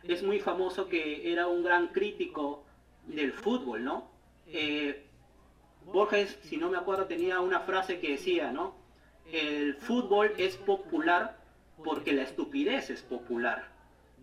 es 0.04 0.24
muy 0.24 0.40
famoso 0.40 0.88
que 0.88 1.32
era 1.32 1.48
un 1.48 1.64
gran 1.64 1.88
crítico 1.90 2.66
del 3.08 3.34
fútbol, 3.34 3.84
¿no? 3.84 4.12
Eh, 4.48 5.06
Borges, 5.86 6.38
si 6.44 6.58
no 6.58 6.70
me 6.70 6.78
acuerdo, 6.78 7.06
tenía 7.06 7.40
una 7.40 7.62
frase 7.62 8.00
que 8.00 8.12
decía, 8.12 8.52
¿no? 8.52 8.76
El 9.32 9.76
fútbol 9.76 10.34
es 10.38 10.58
popular 10.58 11.38
porque 11.84 12.14
la 12.14 12.24
estupidez 12.24 12.90
es 12.90 13.02
popular, 13.02 13.70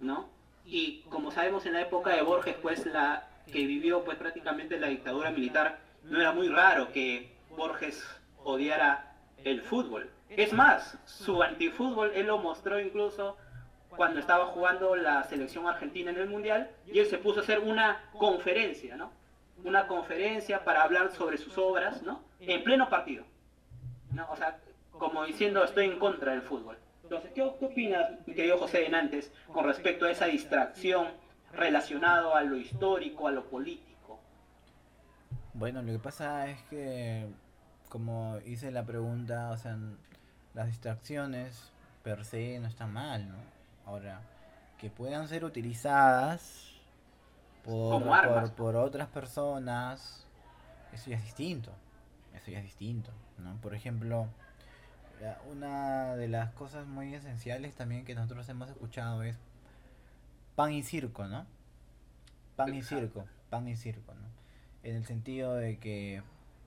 ¿no? 0.00 0.28
Y 0.64 1.00
como 1.08 1.30
sabemos 1.30 1.66
en 1.66 1.74
la 1.74 1.80
época 1.80 2.14
de 2.14 2.22
Borges, 2.22 2.56
pues 2.60 2.86
la 2.86 3.28
que 3.50 3.66
vivió 3.66 4.04
pues 4.04 4.16
prácticamente 4.16 4.78
la 4.78 4.88
dictadura 4.88 5.30
militar, 5.30 5.80
no 6.04 6.20
era 6.20 6.32
muy 6.32 6.48
raro 6.48 6.92
que 6.92 7.32
Borges 7.56 8.04
odiara 8.44 9.16
el 9.44 9.62
fútbol. 9.62 10.10
Es 10.28 10.52
más, 10.52 10.98
su 11.04 11.42
antifútbol 11.42 12.12
él 12.14 12.26
lo 12.26 12.38
mostró 12.38 12.80
incluso 12.80 13.36
cuando 13.90 14.20
estaba 14.20 14.46
jugando 14.46 14.96
la 14.96 15.22
selección 15.24 15.66
argentina 15.66 16.10
en 16.10 16.18
el 16.18 16.28
Mundial 16.28 16.70
y 16.86 16.98
él 16.98 17.06
se 17.06 17.18
puso 17.18 17.40
a 17.40 17.42
hacer 17.42 17.58
una 17.58 18.08
conferencia, 18.18 18.96
¿no? 18.96 19.10
Una 19.64 19.86
conferencia 19.86 20.64
para 20.64 20.82
hablar 20.82 21.12
sobre 21.12 21.38
sus 21.38 21.56
obras, 21.58 22.02
¿no? 22.02 22.22
En 22.40 22.64
pleno 22.64 22.88
partido. 22.88 23.24
¿no? 24.12 24.30
O 24.30 24.36
sea, 24.36 24.58
como 24.90 25.24
diciendo 25.24 25.64
estoy 25.64 25.86
en 25.86 25.98
contra 25.98 26.32
del 26.32 26.42
fútbol. 26.42 26.78
Entonces, 27.02 27.32
¿qué, 27.34 27.42
opinas, 27.42 28.10
mi 28.26 28.34
querido 28.34 28.58
José 28.58 28.80
Denantes, 28.80 29.32
con 29.52 29.64
respecto 29.64 30.06
a 30.06 30.10
esa 30.10 30.26
distracción 30.26 31.08
relacionado 31.52 32.34
a 32.34 32.42
lo 32.42 32.56
histórico, 32.56 33.28
a 33.28 33.32
lo 33.32 33.44
político? 33.44 34.20
Bueno, 35.52 35.82
lo 35.82 35.92
que 35.92 35.98
pasa 35.98 36.48
es 36.48 36.62
que, 36.64 37.26
como 37.88 38.38
hice 38.46 38.70
la 38.70 38.84
pregunta, 38.84 39.50
o 39.50 39.56
sea, 39.56 39.76
las 40.54 40.66
distracciones 40.68 41.70
per 42.02 42.24
se 42.24 42.58
no 42.58 42.68
están 42.68 42.92
mal, 42.92 43.28
¿no? 43.28 43.36
Ahora, 43.84 44.22
que 44.78 44.88
puedan 44.90 45.28
ser 45.28 45.44
utilizadas 45.44 46.71
por, 47.64 48.52
por, 48.52 48.76
otras 48.76 49.08
personas, 49.08 50.26
eso 50.92 51.10
ya 51.10 51.16
es 51.16 51.24
distinto. 51.24 51.72
Eso 52.34 52.50
ya 52.50 52.58
es 52.58 52.64
distinto, 52.64 53.10
¿no? 53.38 53.56
Por 53.60 53.74
ejemplo, 53.74 54.26
una 55.50 56.16
de 56.16 56.28
las 56.28 56.52
cosas 56.52 56.86
muy 56.86 57.14
esenciales 57.14 57.74
también 57.74 58.04
que 58.04 58.14
nosotros 58.14 58.48
hemos 58.48 58.68
escuchado 58.70 59.22
es 59.22 59.38
pan 60.56 60.72
y 60.72 60.82
circo, 60.82 61.26
¿no? 61.26 61.46
Pan 62.56 62.74
y 62.74 62.82
circo, 62.82 63.26
pan 63.50 63.68
y 63.68 63.76
circo, 63.76 64.14
¿no? 64.14 64.28
En 64.82 64.96
el 64.96 65.04
sentido 65.04 65.54
de 65.54 65.78
que 65.78 66.22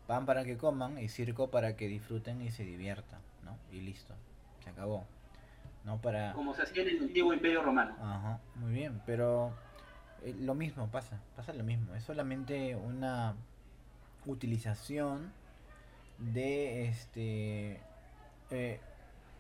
pan 0.08 0.26
para 0.26 0.44
que 0.46 0.58
coman 0.58 0.98
y 1.00 1.10
circo 1.10 1.50
para 1.50 1.76
que 1.76 1.88
disfruten 1.88 2.42
y 2.42 2.52
se 2.52 2.64
diviertan, 2.64 3.20
¿no? 3.44 3.58
Y 3.72 3.82
listo, 3.82 4.14
se 4.64 4.70
acabó. 4.70 5.06
¿no? 5.86 6.02
Para... 6.02 6.34
Como 6.34 6.54
se 6.54 6.64
hacía 6.64 6.82
en 6.82 6.90
el 6.90 7.04
antiguo 7.04 7.34
imperio 7.34 7.62
romano. 7.62 7.96
Ajá, 8.02 8.40
muy 8.56 8.74
bien, 8.74 9.02
pero 9.06 9.54
eh, 10.26 10.36
lo 10.40 10.56
mismo 10.56 10.88
pasa, 10.90 11.20
pasa 11.36 11.54
lo 11.54 11.64
mismo, 11.64 11.94
es 11.96 12.04
solamente 12.04 12.76
una 12.76 13.36
utilización 14.26 15.32
de 16.18 16.88
este 16.88 17.80
eh, 18.50 18.80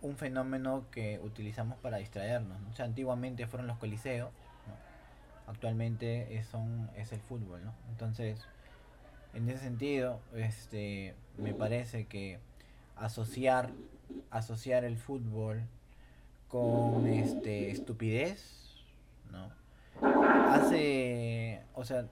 un 0.01 0.15
fenómeno 0.17 0.85
que 0.91 1.19
utilizamos 1.23 1.79
para 1.79 1.97
distraernos. 1.97 2.59
O 2.71 2.75
sea, 2.75 2.85
antiguamente 2.85 3.47
fueron 3.47 3.65
los 3.65 3.77
coliseos, 3.77 4.29
actualmente 5.47 6.37
es, 6.37 6.45
son, 6.47 6.91
es 6.95 7.11
el 7.11 7.21
fútbol, 7.21 7.65
¿no? 7.65 7.73
Entonces, 7.89 8.45
en 9.33 9.49
ese 9.49 9.63
sentido, 9.63 10.19
este, 10.35 11.15
me 11.37 11.55
parece 11.55 12.05
que 12.05 12.39
asociar, 12.95 13.71
asociar 14.29 14.83
el 14.83 14.97
fútbol 14.97 15.63
con 16.47 17.07
este 17.07 17.71
estupidez, 17.71 18.83
¿no? 19.31 19.49
Hace, 20.01 21.61
o 21.73 21.83
sea, 21.83 22.05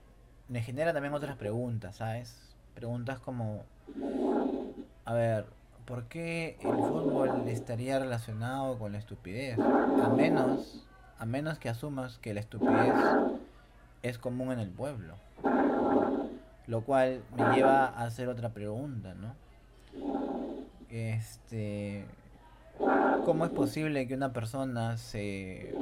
me 0.48 0.62
genera 0.62 0.92
también 0.92 1.14
otras 1.14 1.36
preguntas, 1.36 1.96
¿sabes? 1.96 2.54
Preguntas 2.74 3.18
como, 3.18 3.64
a 5.04 5.12
ver, 5.14 5.46
¿por 5.84 6.04
qué 6.04 6.56
el 6.60 6.76
fútbol 6.76 7.48
estaría 7.48 7.98
relacionado 7.98 8.78
con 8.78 8.92
la 8.92 8.98
estupidez? 8.98 9.58
A 9.58 10.08
menos, 10.08 10.86
a 11.18 11.26
menos 11.26 11.58
que 11.58 11.68
asumas 11.68 12.18
que 12.18 12.34
la 12.34 12.40
estupidez 12.40 12.94
es 14.02 14.18
común 14.18 14.52
en 14.52 14.60
el 14.60 14.70
pueblo. 14.70 15.14
Lo 16.66 16.82
cual 16.82 17.22
me 17.36 17.54
lleva 17.54 17.86
a 17.86 18.04
hacer 18.04 18.28
otra 18.28 18.50
pregunta, 18.50 19.14
¿no? 19.14 19.34
Este, 20.88 22.06
¿Cómo 23.24 23.44
es 23.44 23.50
posible 23.50 24.06
que 24.06 24.14
una 24.14 24.32
persona 24.32 24.96
se, 24.96 25.74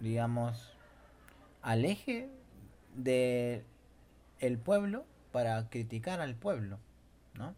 digamos, 0.00 0.73
aleje 1.64 2.28
de 2.94 3.64
el 4.38 4.58
pueblo 4.58 5.04
para 5.32 5.68
criticar 5.68 6.20
al 6.20 6.34
pueblo, 6.34 6.78
¿no? 7.34 7.54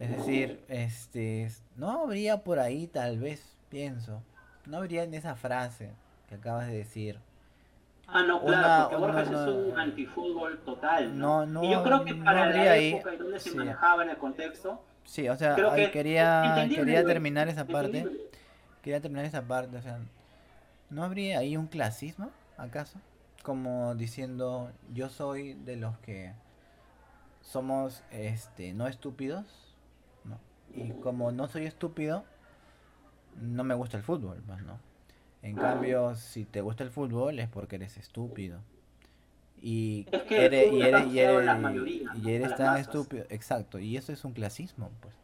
Es 0.00 0.10
decir, 0.10 0.60
este, 0.68 1.48
no 1.76 2.02
habría 2.02 2.42
por 2.42 2.58
ahí 2.58 2.86
tal 2.86 3.18
vez, 3.18 3.56
pienso, 3.68 4.22
no 4.66 4.78
habría 4.78 5.04
en 5.04 5.14
esa 5.14 5.36
frase 5.36 5.92
que 6.28 6.36
acabas 6.36 6.66
de 6.66 6.78
decir. 6.78 7.18
Ah, 8.08 8.24
no, 8.24 8.42
claro, 8.44 8.88
porque 8.90 8.96
Borges 8.96 9.28
es 9.28 9.70
un 9.72 9.78
antifútbol 9.78 10.58
total. 10.64 11.16
¿no? 11.16 11.46
No, 11.46 11.62
y 11.62 11.70
yo 11.70 11.82
creo 11.84 12.04
que 12.04 12.14
para 12.14 12.50
la 12.50 12.76
época 12.76 13.14
y 13.14 13.18
donde 13.18 13.38
se 13.38 13.54
manejaba 13.54 14.02
en 14.02 14.10
el 14.10 14.16
contexto, 14.16 14.82
Sí, 15.04 15.28
o 15.28 15.36
sea, 15.36 15.56
quería, 15.92 16.68
quería 16.68 17.04
terminar 17.04 17.48
esa 17.48 17.64
parte. 17.64 18.06
Quería 18.82 19.00
terminar 19.00 19.24
esa 19.24 19.42
parte, 19.42 19.76
o 19.76 19.82
sea, 19.82 19.98
¿no 20.88 21.04
habría 21.04 21.40
ahí 21.40 21.56
un 21.56 21.66
clasismo, 21.66 22.30
acaso? 22.56 22.98
Como 23.42 23.94
diciendo, 23.94 24.70
yo 24.92 25.08
soy 25.08 25.54
de 25.54 25.76
los 25.76 25.98
que 25.98 26.32
somos 27.40 28.02
este 28.10 28.74
no 28.74 28.86
estúpidos, 28.86 29.46
¿no? 30.24 30.38
Y 30.74 30.90
como 31.00 31.32
no 31.32 31.48
soy 31.48 31.64
estúpido, 31.64 32.24
no 33.40 33.64
me 33.64 33.74
gusta 33.74 33.96
el 33.96 34.02
fútbol, 34.02 34.42
pues, 34.46 34.62
¿no? 34.62 34.78
En 35.42 35.56
cambio, 35.56 36.14
si 36.16 36.44
te 36.44 36.60
gusta 36.60 36.84
el 36.84 36.90
fútbol 36.90 37.38
es 37.38 37.48
porque 37.48 37.76
eres 37.76 37.96
estúpido. 37.96 38.60
Y, 39.62 40.06
eres, 40.30 40.72
y 40.72 40.80
eres, 40.80 41.06
y 41.12 42.30
eres, 42.30 42.56
tan 42.56 42.78
estúpido. 42.78 43.24
Exacto, 43.28 43.78
y 43.78 43.96
eso 43.96 44.12
es 44.12 44.24
un 44.24 44.32
clasismo, 44.32 44.90
pues. 45.00 45.14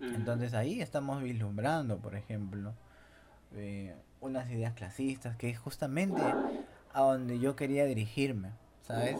Entonces 0.00 0.52
ahí 0.52 0.80
estamos 0.80 1.22
vislumbrando, 1.22 1.98
por 1.98 2.14
ejemplo, 2.14 2.74
eh, 3.54 3.94
unas 4.20 4.50
ideas 4.50 4.74
clasistas, 4.74 5.36
que 5.36 5.54
justamente 5.54 6.22
a 6.96 7.02
donde 7.02 7.38
yo 7.38 7.56
quería 7.56 7.84
dirigirme, 7.84 8.52
¿sabes? 8.80 9.18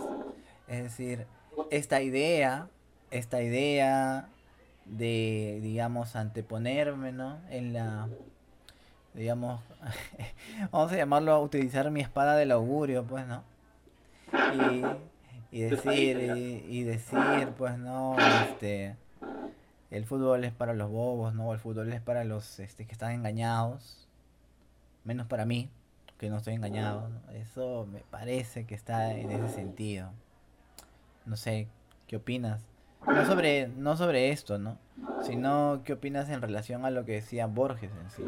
Es 0.66 0.83
decir, 0.83 1.26
esta 1.71 2.00
idea, 2.00 2.68
esta 3.11 3.42
idea 3.42 4.28
de, 4.87 5.61
digamos, 5.62 6.16
anteponerme, 6.16 7.12
¿no? 7.12 7.38
En 7.50 7.75
la, 7.75 8.09
digamos, 9.12 9.61
vamos 10.73 10.90
a 10.90 10.97
llamarlo 10.97 11.33
a 11.33 11.38
utilizar 11.38 11.90
mi 11.90 12.00
espada 12.00 12.35
del 12.37 12.50
augurio, 12.52 13.04
pues, 13.04 13.26
¿no? 13.26 13.45
y, 15.52 15.61
decir 15.61 16.18
y, 16.68 16.83
decir 16.83 17.49
pues 17.56 17.78
no 17.78 18.16
este 18.50 18.97
el 19.90 20.04
fútbol 20.04 20.45
es 20.45 20.52
para 20.52 20.75
los 20.75 20.90
bobos 20.90 21.33
no 21.33 21.52
el 21.52 21.61
fútbol 21.61 21.92
es 21.92 22.00
para 22.00 22.25
los 22.25 22.59
este 22.59 22.87
que 22.87 22.92
están 22.92 23.12
engañados 23.12 24.09
menos 25.04 25.28
para 25.28 25.47
mí 25.47 25.71
que 26.18 26.30
no 26.30 26.38
estoy 26.38 26.54
engañado 26.54 27.08
eso 27.35 27.87
me 27.90 28.00
parece 28.00 28.66
que 28.66 28.75
está 28.75 29.12
en 29.12 29.30
ese 29.30 29.49
sentido 29.49 30.11
no 31.25 31.37
sé 31.37 31.68
qué 32.06 32.16
opinas 32.16 32.64
no 33.06 33.25
sobre 33.26 33.68
no 33.68 33.96
sobre 33.96 34.30
esto 34.30 34.58
no 34.58 34.78
sino 35.23 35.82
qué 35.85 35.94
opinas 35.94 36.28
en 36.30 36.40
relación 36.40 36.85
a 36.85 36.90
lo 36.90 37.04
que 37.04 37.12
decía 37.12 37.46
Borges 37.46 37.90
en 37.92 38.11
sí 38.11 38.25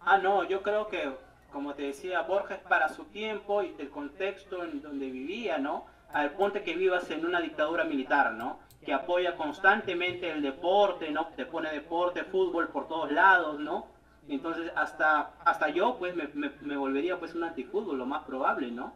ah 0.00 0.18
no 0.18 0.44
yo 0.44 0.62
creo 0.62 0.88
que 0.88 1.12
como 1.52 1.74
te 1.74 1.82
decía 1.82 2.22
Borges, 2.22 2.58
para 2.68 2.88
su 2.88 3.04
tiempo 3.04 3.62
y 3.62 3.74
el 3.78 3.90
contexto 3.90 4.64
en 4.64 4.80
donde 4.80 5.10
vivía, 5.10 5.58
¿no? 5.58 5.86
Al 6.12 6.32
ponte 6.32 6.62
que 6.62 6.74
vivas 6.74 7.10
en 7.10 7.24
una 7.24 7.40
dictadura 7.40 7.84
militar, 7.84 8.32
¿no? 8.32 8.58
Que 8.84 8.92
apoya 8.92 9.36
constantemente 9.36 10.30
el 10.30 10.42
deporte, 10.42 11.10
¿no? 11.10 11.28
Te 11.36 11.46
pone 11.46 11.70
deporte, 11.70 12.24
fútbol 12.24 12.68
por 12.68 12.88
todos 12.88 13.12
lados, 13.12 13.60
¿no? 13.60 13.86
Entonces 14.28 14.72
hasta, 14.76 15.32
hasta 15.44 15.68
yo 15.68 15.96
pues 15.98 16.14
me, 16.14 16.28
me, 16.34 16.76
volvería 16.76 17.18
pues 17.18 17.34
un 17.34 17.44
antifútbol, 17.44 17.98
lo 17.98 18.06
más 18.06 18.24
probable, 18.24 18.70
¿no? 18.70 18.94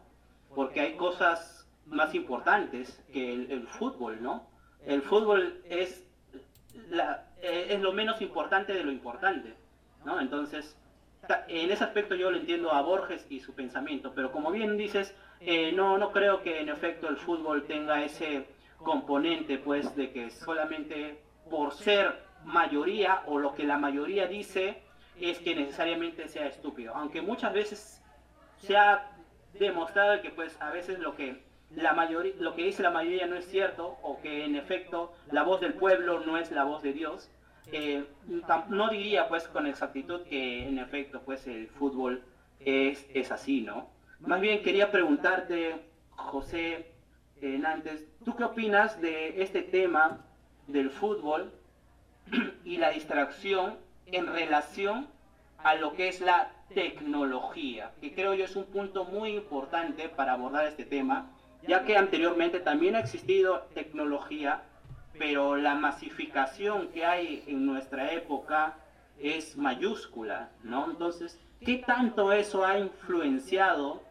Porque 0.55 0.79
hay 0.81 0.95
cosas 0.95 1.67
más 1.85 2.15
importantes 2.15 3.03
que 3.11 3.33
el, 3.33 3.67
fútbol, 3.67 4.21
¿no? 4.21 4.47
El 4.85 5.01
fútbol 5.01 5.61
es, 5.65 6.05
la, 6.89 7.25
es 7.41 7.79
lo 7.81 7.91
menos 7.93 8.21
importante 8.21 8.73
de 8.73 8.83
lo 8.83 8.91
importante, 8.91 9.53
¿no? 10.05 10.19
Entonces 10.19 10.77
en 11.47 11.71
ese 11.71 11.83
aspecto 11.83 12.15
yo 12.15 12.31
lo 12.31 12.37
entiendo 12.37 12.71
a 12.71 12.81
Borges 12.81 13.25
y 13.29 13.39
su 13.39 13.53
pensamiento, 13.53 14.13
pero 14.15 14.31
como 14.31 14.51
bien 14.51 14.77
dices, 14.77 15.13
eh, 15.39 15.71
no, 15.73 15.97
no 15.97 16.11
creo 16.11 16.41
que 16.41 16.61
en 16.61 16.69
efecto 16.69 17.09
el 17.09 17.17
fútbol 17.17 17.65
tenga 17.65 18.03
ese 18.03 18.47
componente, 18.77 19.57
pues, 19.57 19.95
de 19.95 20.11
que 20.11 20.29
solamente 20.31 21.19
por 21.49 21.73
ser 21.73 22.23
mayoría 22.45 23.23
o 23.27 23.39
lo 23.39 23.53
que 23.55 23.63
la 23.63 23.77
mayoría 23.77 24.27
dice 24.27 24.81
es 25.19 25.39
que 25.39 25.55
necesariamente 25.55 26.27
sea 26.27 26.47
estúpido. 26.47 26.95
Aunque 26.95 27.21
muchas 27.21 27.53
veces 27.53 28.01
se 28.57 28.77
ha 28.77 29.11
demostrado 29.53 30.21
que 30.21 30.29
pues 30.29 30.55
a 30.61 30.71
veces 30.71 30.99
lo 30.99 31.15
que 31.15 31.43
la 31.71 31.93
mayoría, 31.93 32.33
lo 32.39 32.55
que 32.55 32.63
dice 32.63 32.83
la 32.83 32.91
mayoría 32.91 33.27
no 33.27 33.35
es 33.35 33.45
cierto 33.45 33.97
o 34.01 34.21
que 34.21 34.45
en 34.45 34.55
efecto 34.55 35.13
la 35.31 35.43
voz 35.43 35.59
del 35.59 35.73
pueblo 35.73 36.21
no 36.21 36.37
es 36.37 36.51
la 36.51 36.63
voz 36.63 36.81
de 36.81 36.93
Dios. 36.93 37.29
Eh, 37.71 38.05
no 38.69 38.89
diría 38.89 39.27
pues 39.27 39.47
con 39.49 39.67
exactitud 39.67 40.21
que 40.23 40.67
en 40.67 40.79
efecto 40.79 41.21
pues 41.25 41.45
el 41.47 41.67
fútbol 41.67 42.23
es, 42.59 43.05
es 43.13 43.31
así, 43.31 43.61
¿no? 43.61 43.89
Más 44.19 44.39
bien 44.39 44.63
quería 44.63 44.89
preguntarte, 44.89 45.75
José 46.11 46.93
Hernández, 47.41 48.07
¿tú 48.23 48.35
qué 48.35 48.45
opinas 48.45 48.99
de 49.01 49.41
este 49.41 49.61
tema 49.61 50.25
del 50.67 50.89
fútbol 50.89 51.51
y 52.63 52.77
la 52.77 52.91
distracción 52.91 53.77
en 54.11 54.27
relación 54.27 55.07
a 55.63 55.75
lo 55.75 55.93
que 55.93 56.07
es 56.07 56.21
la 56.21 56.51
tecnología, 56.73 57.91
que 58.01 58.13
creo 58.13 58.33
yo 58.33 58.45
es 58.45 58.55
un 58.55 58.65
punto 58.65 59.05
muy 59.05 59.35
importante 59.35 60.09
para 60.09 60.33
abordar 60.33 60.65
este 60.65 60.85
tema, 60.85 61.31
ya 61.67 61.83
que 61.83 61.97
anteriormente 61.97 62.59
también 62.59 62.95
ha 62.95 62.99
existido 62.99 63.67
tecnología, 63.73 64.63
pero 65.17 65.55
la 65.55 65.75
masificación 65.75 66.89
que 66.89 67.05
hay 67.05 67.43
en 67.47 67.65
nuestra 67.65 68.11
época 68.13 68.75
es 69.19 69.57
mayúscula, 69.57 70.49
¿no? 70.63 70.89
Entonces, 70.89 71.39
¿qué 71.65 71.77
tanto 71.77 72.31
eso 72.31 72.65
ha 72.65 72.77
influenciado 72.77 74.03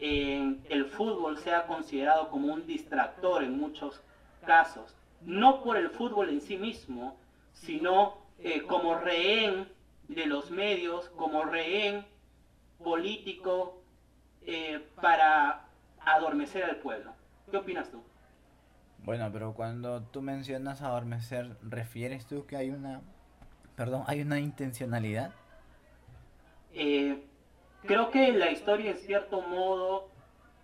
en 0.00 0.62
el 0.68 0.86
fútbol 0.86 1.38
sea 1.38 1.66
considerado 1.66 2.28
como 2.28 2.52
un 2.52 2.66
distractor 2.66 3.44
en 3.44 3.58
muchos 3.58 4.00
casos? 4.46 4.94
No 5.22 5.62
por 5.62 5.76
el 5.76 5.90
fútbol 5.90 6.30
en 6.30 6.40
sí 6.40 6.56
mismo, 6.56 7.16
sino 7.52 8.25
eh, 8.38 8.62
como 8.62 8.96
rehén 8.96 9.68
de 10.08 10.26
los 10.26 10.50
medios, 10.50 11.08
como 11.10 11.44
rehén 11.44 12.04
político 12.82 13.80
eh, 14.44 14.86
para 15.00 15.64
adormecer 16.00 16.64
al 16.64 16.76
pueblo. 16.76 17.12
¿Qué 17.50 17.56
opinas 17.56 17.90
tú? 17.90 18.02
Bueno, 19.04 19.30
pero 19.32 19.54
cuando 19.54 20.02
tú 20.02 20.20
mencionas 20.20 20.82
adormecer, 20.82 21.56
¿refieres 21.62 22.26
tú 22.26 22.44
que 22.46 22.56
hay 22.56 22.70
una, 22.70 23.00
perdón, 23.74 24.04
hay 24.06 24.20
una 24.20 24.38
intencionalidad? 24.38 25.32
Eh, 26.74 27.24
creo 27.82 28.10
que 28.10 28.32
la 28.32 28.50
historia 28.50 28.90
en 28.90 28.98
cierto 28.98 29.40
modo 29.40 30.10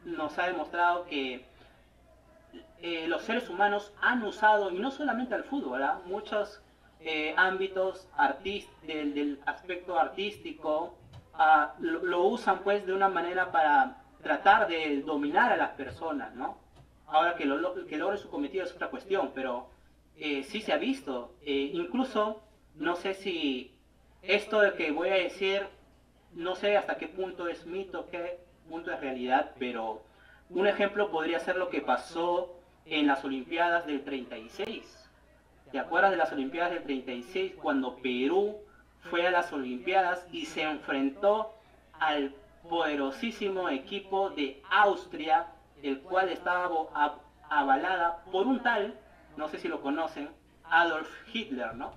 nos 0.05 0.39
ha 0.39 0.47
demostrado 0.47 1.07
que 1.07 1.47
los 3.07 3.23
seres 3.23 3.49
humanos 3.49 3.93
han 4.03 4.25
usado, 4.25 4.73
y 4.73 4.79
no 4.79 4.91
solamente 4.91 5.37
al 5.37 5.45
fútbol, 5.45 5.85
¿ah? 5.85 6.01
muchos 6.05 6.61
eh, 7.05 7.35
ámbitos 7.37 8.09
del, 8.87 9.15
del, 9.15 9.41
aspecto 9.47 9.99
artístico, 9.99 10.97
ah, 11.35 11.75
lo, 11.81 12.27
usan 12.27 12.61
pues 12.61 12.87
de 12.87 12.93
una 12.93 13.09
manera 13.09 13.51
para 13.51 14.03
tratar 14.23 14.69
de 14.69 15.03
dominar 15.03 15.53
a 15.53 15.57
las 15.57 15.71
personas, 15.71 16.35
¿no? 16.35 16.59
Ahora 17.07 17.35
que, 17.35 17.45
lo, 17.45 17.87
que 17.87 17.97
logre 17.97 18.19
su 18.19 18.31
cometido 18.31 18.65
es 18.65 18.73
otra 18.73 18.89
cuestión, 18.89 19.33
pero 19.35 19.69
eh, 20.17 20.45
sí 20.45 20.61
se 20.61 20.73
ha 20.73 20.77
visto. 20.77 21.35
Eh, 21.43 21.71
incluso, 21.73 22.41
no 22.77 22.95
sé 22.95 23.15
si 23.15 23.75
esto 24.23 24.61
de 24.61 24.75
que 24.75 24.93
voy 24.93 25.09
a 25.09 25.15
decir, 25.15 25.67
no 26.35 26.55
sé 26.55 26.77
hasta 26.77 26.97
qué 26.97 27.09
punto 27.09 27.49
es 27.49 27.67
mito, 27.67 28.09
qué 28.11 28.39
punto 28.69 28.93
es 28.93 29.01
realidad, 29.01 29.53
pero 29.59 30.03
un 30.51 30.69
ejemplo 30.69 31.11
podría 31.11 31.41
ser 31.41 31.57
lo 31.57 31.69
que 31.69 31.81
pasó 31.81 32.55
en 32.87 33.09
las 33.09 33.25
Olimpiadas 33.25 33.87
del 33.87 34.05
36 34.05 35.02
¿Te 35.73 35.79
acuerdas 35.79 36.11
de 36.11 36.19
las 36.19 36.31
Olimpiadas 36.31 36.73
del 36.73 36.83
36 36.83 37.55
cuando 37.55 37.97
Perú 37.97 38.59
fue 39.09 39.27
a 39.27 39.31
las 39.31 39.51
Olimpiadas 39.55 40.27
y 40.31 40.45
se 40.45 40.65
enfrentó 40.65 41.55
al 41.99 42.35
poderosísimo 42.69 43.71
equipo 43.71 44.29
de 44.29 44.63
Austria, 44.71 45.47
el 45.83 46.01
cual 46.01 46.29
estaba 46.29 46.71
avalada 47.49 48.23
por 48.31 48.47
un 48.47 48.63
tal, 48.63 48.99
no 49.39 49.49
sé 49.49 49.59
si 49.59 49.69
lo 49.69 49.81
conocen, 49.81 50.29
Adolf 50.65 51.09
Hitler, 51.33 51.75
¿no? 51.75 51.95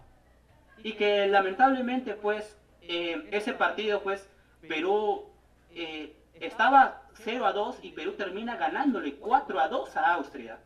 Y 0.81 0.93
que 0.93 1.27
lamentablemente 1.27 2.13
pues 2.13 2.57
eh, 2.81 3.27
ese 3.31 3.51
partido 3.51 4.01
pues 4.03 4.29
Perú 4.69 5.25
eh, 5.71 6.15
estaba 6.35 7.01
0 7.15 7.45
a 7.45 7.51
2 7.51 7.79
y 7.81 7.91
Perú 7.91 8.13
termina 8.13 8.55
ganándole 8.55 9.15
4 9.15 9.59
a 9.59 9.67
2 9.67 9.97
a 9.97 10.13
Austria, 10.13 10.59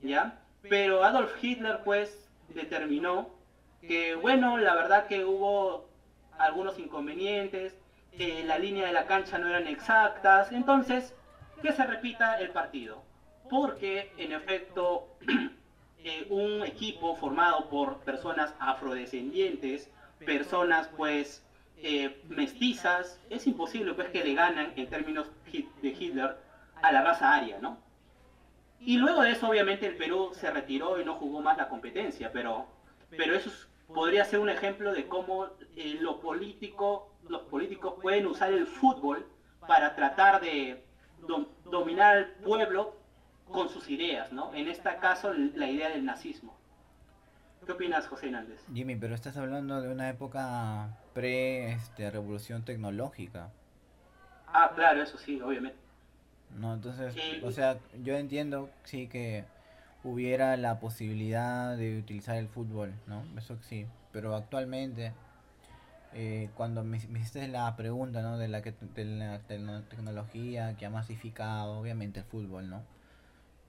¿ya? 0.00 0.38
Pero 0.62 1.04
Adolf 1.04 1.32
Hitler 1.44 1.80
pues 1.84 2.25
determinó 2.48 3.30
que, 3.80 4.14
bueno, 4.14 4.58
la 4.58 4.74
verdad 4.74 5.06
que 5.06 5.24
hubo 5.24 5.88
algunos 6.38 6.78
inconvenientes, 6.78 7.76
eh, 8.12 8.42
la 8.46 8.58
línea 8.58 8.86
de 8.86 8.92
la 8.92 9.06
cancha 9.06 9.38
no 9.38 9.48
eran 9.48 9.66
exactas, 9.66 10.52
entonces 10.52 11.14
que 11.62 11.72
se 11.72 11.84
repita 11.84 12.38
el 12.38 12.50
partido. 12.50 13.02
Porque, 13.48 14.12
en 14.16 14.32
efecto, 14.32 15.08
eh, 15.98 16.26
un 16.30 16.64
equipo 16.64 17.14
formado 17.16 17.68
por 17.68 17.98
personas 17.98 18.54
afrodescendientes, 18.58 19.90
personas 20.24 20.88
pues 20.96 21.44
eh, 21.78 22.22
mestizas, 22.28 23.20
es 23.30 23.46
imposible 23.46 23.92
pues 23.92 24.08
que 24.08 24.24
le 24.24 24.34
ganan 24.34 24.72
en 24.76 24.88
términos 24.88 25.30
de 25.82 25.88
Hitler 25.88 26.36
a 26.82 26.92
la 26.92 27.02
raza 27.02 27.34
aria, 27.34 27.58
¿no? 27.60 27.78
Y 28.80 28.98
luego 28.98 29.22
de 29.22 29.32
eso, 29.32 29.48
obviamente, 29.48 29.86
el 29.86 29.96
Perú 29.96 30.30
se 30.34 30.50
retiró 30.50 31.00
y 31.00 31.04
no 31.04 31.14
jugó 31.14 31.40
más 31.40 31.56
la 31.56 31.68
competencia, 31.68 32.30
pero, 32.32 32.66
pero 33.10 33.34
eso 33.34 33.50
podría 33.88 34.24
ser 34.24 34.40
un 34.40 34.48
ejemplo 34.48 34.92
de 34.92 35.06
cómo 35.06 35.46
eh, 35.76 35.96
lo 36.00 36.20
político, 36.20 37.12
los 37.28 37.42
políticos 37.42 37.94
pueden 38.00 38.26
usar 38.26 38.52
el 38.52 38.66
fútbol 38.66 39.26
para 39.66 39.94
tratar 39.94 40.40
de 40.40 40.84
dominar 41.64 42.16
al 42.16 42.26
pueblo 42.44 42.96
con 43.50 43.68
sus 43.68 43.88
ideas, 43.88 44.32
¿no? 44.32 44.52
En 44.54 44.68
este 44.68 44.94
caso, 44.96 45.32
la 45.32 45.68
idea 45.68 45.88
del 45.88 46.04
nazismo. 46.04 46.56
¿Qué 47.64 47.72
opinas, 47.72 48.06
José 48.06 48.26
Hernández? 48.26 48.64
Jimmy, 48.72 48.94
pero 48.94 49.14
estás 49.14 49.36
hablando 49.36 49.80
de 49.80 49.88
una 49.88 50.08
época 50.08 50.96
pre-revolución 51.14 52.60
este, 52.60 52.72
tecnológica. 52.74 53.50
Ah, 54.46 54.70
claro, 54.74 55.02
eso 55.02 55.18
sí, 55.18 55.40
obviamente. 55.40 55.85
¿No? 56.58 56.74
Entonces, 56.74 57.14
o 57.42 57.50
sea, 57.50 57.78
yo 58.02 58.16
entiendo, 58.16 58.70
sí, 58.84 59.08
que 59.08 59.44
hubiera 60.04 60.56
la 60.56 60.78
posibilidad 60.78 61.76
de 61.76 61.98
utilizar 61.98 62.36
el 62.36 62.48
fútbol, 62.48 62.94
¿no? 63.06 63.24
Eso 63.36 63.56
sí, 63.62 63.86
pero 64.12 64.34
actualmente, 64.34 65.12
eh, 66.14 66.50
cuando 66.54 66.84
me, 66.84 66.96
hiciste 66.96 67.46
la 67.48 67.74
pregunta, 67.76 68.22
¿no? 68.22 68.38
De 68.38 68.48
la, 68.48 68.62
que, 68.62 68.72
de 68.72 69.04
la 69.04 69.40
tecnología 69.88 70.76
que 70.76 70.86
ha 70.86 70.90
masificado, 70.90 71.78
obviamente, 71.78 72.20
el 72.20 72.26
fútbol, 72.26 72.70
¿no? 72.70 72.82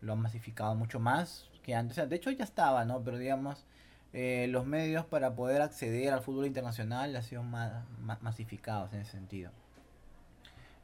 Lo 0.01 0.13
ha 0.13 0.15
masificado 0.15 0.75
mucho 0.75 0.99
más 0.99 1.49
que 1.63 1.75
antes. 1.75 2.07
de 2.09 2.15
hecho, 2.15 2.31
ya 2.31 2.43
estaba, 2.43 2.85
¿no? 2.85 3.03
Pero 3.03 3.17
digamos, 3.17 3.65
eh, 4.13 4.47
los 4.49 4.65
medios 4.65 5.05
para 5.05 5.35
poder 5.35 5.61
acceder 5.61 6.13
al 6.13 6.21
fútbol 6.21 6.45
internacional 6.45 7.15
han 7.15 7.23
sido 7.23 7.43
más 7.43 7.83
masificados 8.21 8.93
en 8.93 9.01
ese 9.01 9.11
sentido. 9.11 9.51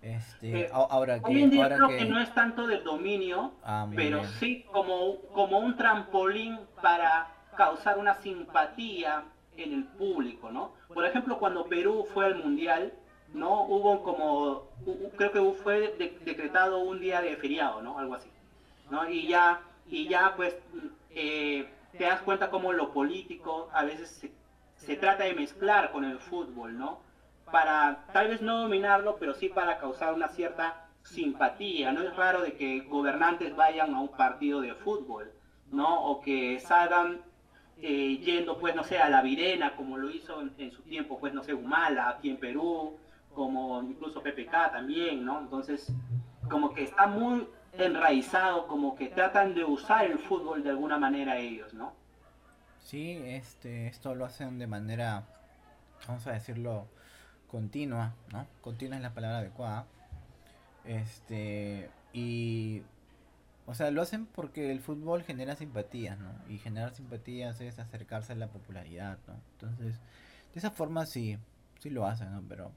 Este, 0.03 0.63
eh, 0.63 0.69
ahora 0.73 1.19
que, 1.21 1.31
hoy 1.31 1.43
en 1.43 1.49
día 1.49 1.73
creo 1.73 1.87
que... 1.87 2.03
no 2.03 2.19
es 2.19 2.33
tanto 2.33 2.67
del 2.67 2.83
dominio, 2.83 3.53
ah, 3.63 3.87
pero 3.95 4.25
sí 4.25 4.65
como, 4.69 5.21
como 5.33 5.59
un 5.59 5.77
trampolín 5.77 6.59
para 6.81 7.29
causar 7.55 7.97
una 7.97 8.15
simpatía 8.15 9.23
en 9.55 9.71
el 9.71 9.83
público, 9.85 10.51
¿no? 10.51 10.73
Por 10.93 11.05
ejemplo, 11.05 11.39
cuando 11.39 11.67
Perú 11.67 12.05
fue 12.13 12.25
al 12.25 12.35
Mundial, 12.35 12.91
¿no? 13.33 13.63
Hubo 13.63 14.03
como, 14.03 14.67
creo 15.15 15.31
que 15.31 15.61
fue 15.63 15.95
decretado 16.25 16.79
un 16.79 16.99
día 16.99 17.21
de 17.21 17.37
feriado, 17.37 17.81
¿no? 17.81 17.97
Algo 17.97 18.15
así, 18.15 18.29
¿no? 18.91 19.07
Y 19.07 19.27
ya, 19.27 19.61
y 19.87 20.09
ya 20.09 20.33
pues 20.35 20.53
eh, 21.11 21.65
te 21.97 22.03
das 22.03 22.21
cuenta 22.23 22.49
como 22.49 22.73
lo 22.73 22.91
político 22.91 23.69
a 23.71 23.83
veces 23.83 24.09
se, 24.09 24.31
se 24.75 24.97
trata 24.97 25.23
de 25.23 25.33
mezclar 25.33 25.93
con 25.93 26.03
el 26.03 26.19
fútbol, 26.19 26.77
¿no? 26.77 26.99
Para 27.51 28.05
tal 28.13 28.29
vez 28.29 28.41
no 28.41 28.61
dominarlo, 28.61 29.17
pero 29.19 29.33
sí 29.33 29.49
para 29.49 29.77
causar 29.77 30.13
una 30.13 30.29
cierta 30.29 30.87
simpatía. 31.03 31.91
No 31.91 32.01
es 32.01 32.15
raro 32.15 32.41
de 32.41 32.53
que 32.53 32.81
gobernantes 32.81 33.55
vayan 33.55 33.93
a 33.93 33.99
un 33.99 34.09
partido 34.09 34.61
de 34.61 34.73
fútbol, 34.73 35.31
¿no? 35.71 36.05
O 36.05 36.21
que 36.21 36.59
salgan 36.59 37.21
eh, 37.81 38.17
yendo, 38.19 38.59
pues, 38.59 38.75
no 38.75 38.83
sé, 38.83 38.99
a 38.99 39.09
la 39.09 39.21
Virena, 39.21 39.75
como 39.75 39.97
lo 39.97 40.09
hizo 40.09 40.41
en, 40.57 40.71
su 40.71 40.81
tiempo, 40.83 41.19
pues, 41.19 41.33
no 41.33 41.43
sé, 41.43 41.53
Humala, 41.53 42.09
aquí 42.09 42.29
en 42.29 42.37
Perú, 42.37 42.97
como 43.33 43.81
incluso 43.81 44.21
PPK 44.21 44.71
también, 44.71 45.25
¿no? 45.25 45.39
Entonces, 45.39 45.91
como 46.49 46.73
que 46.73 46.83
está 46.83 47.07
muy 47.07 47.47
enraizado, 47.73 48.67
como 48.67 48.95
que 48.95 49.07
tratan 49.07 49.55
de 49.55 49.63
usar 49.63 50.05
el 50.05 50.19
fútbol 50.19 50.63
de 50.63 50.69
alguna 50.69 50.97
manera 50.97 51.37
ellos, 51.37 51.73
¿no? 51.73 51.93
Sí, 52.79 53.19
este, 53.25 53.87
esto 53.87 54.13
lo 54.13 54.25
hacen 54.25 54.59
de 54.59 54.67
manera, 54.67 55.23
vamos 56.07 56.27
a 56.27 56.33
decirlo, 56.33 56.87
continua, 57.53 58.15
¿no? 58.31 58.47
Continua 58.61 58.97
es 58.97 59.03
la 59.03 59.13
palabra 59.13 59.37
adecuada. 59.37 59.85
Este, 60.85 61.87
y 62.11 62.81
o 63.67 63.75
sea, 63.75 63.91
lo 63.91 64.01
hacen 64.01 64.25
porque 64.25 64.71
el 64.71 64.79
fútbol 64.79 65.21
genera 65.21 65.55
simpatías, 65.55 66.17
¿no? 66.17 66.31
Y 66.49 66.57
generar 66.57 66.95
simpatías 66.95 67.61
es 67.61 67.77
acercarse 67.77 68.33
a 68.33 68.37
la 68.37 68.47
popularidad, 68.47 69.19
¿no? 69.27 69.35
Entonces, 69.51 69.99
de 70.51 70.59
esa 70.59 70.71
forma 70.71 71.05
sí, 71.05 71.37
sí 71.77 71.91
lo 71.91 72.07
hacen, 72.07 72.31
¿no? 72.31 72.43
Pero 72.49 72.71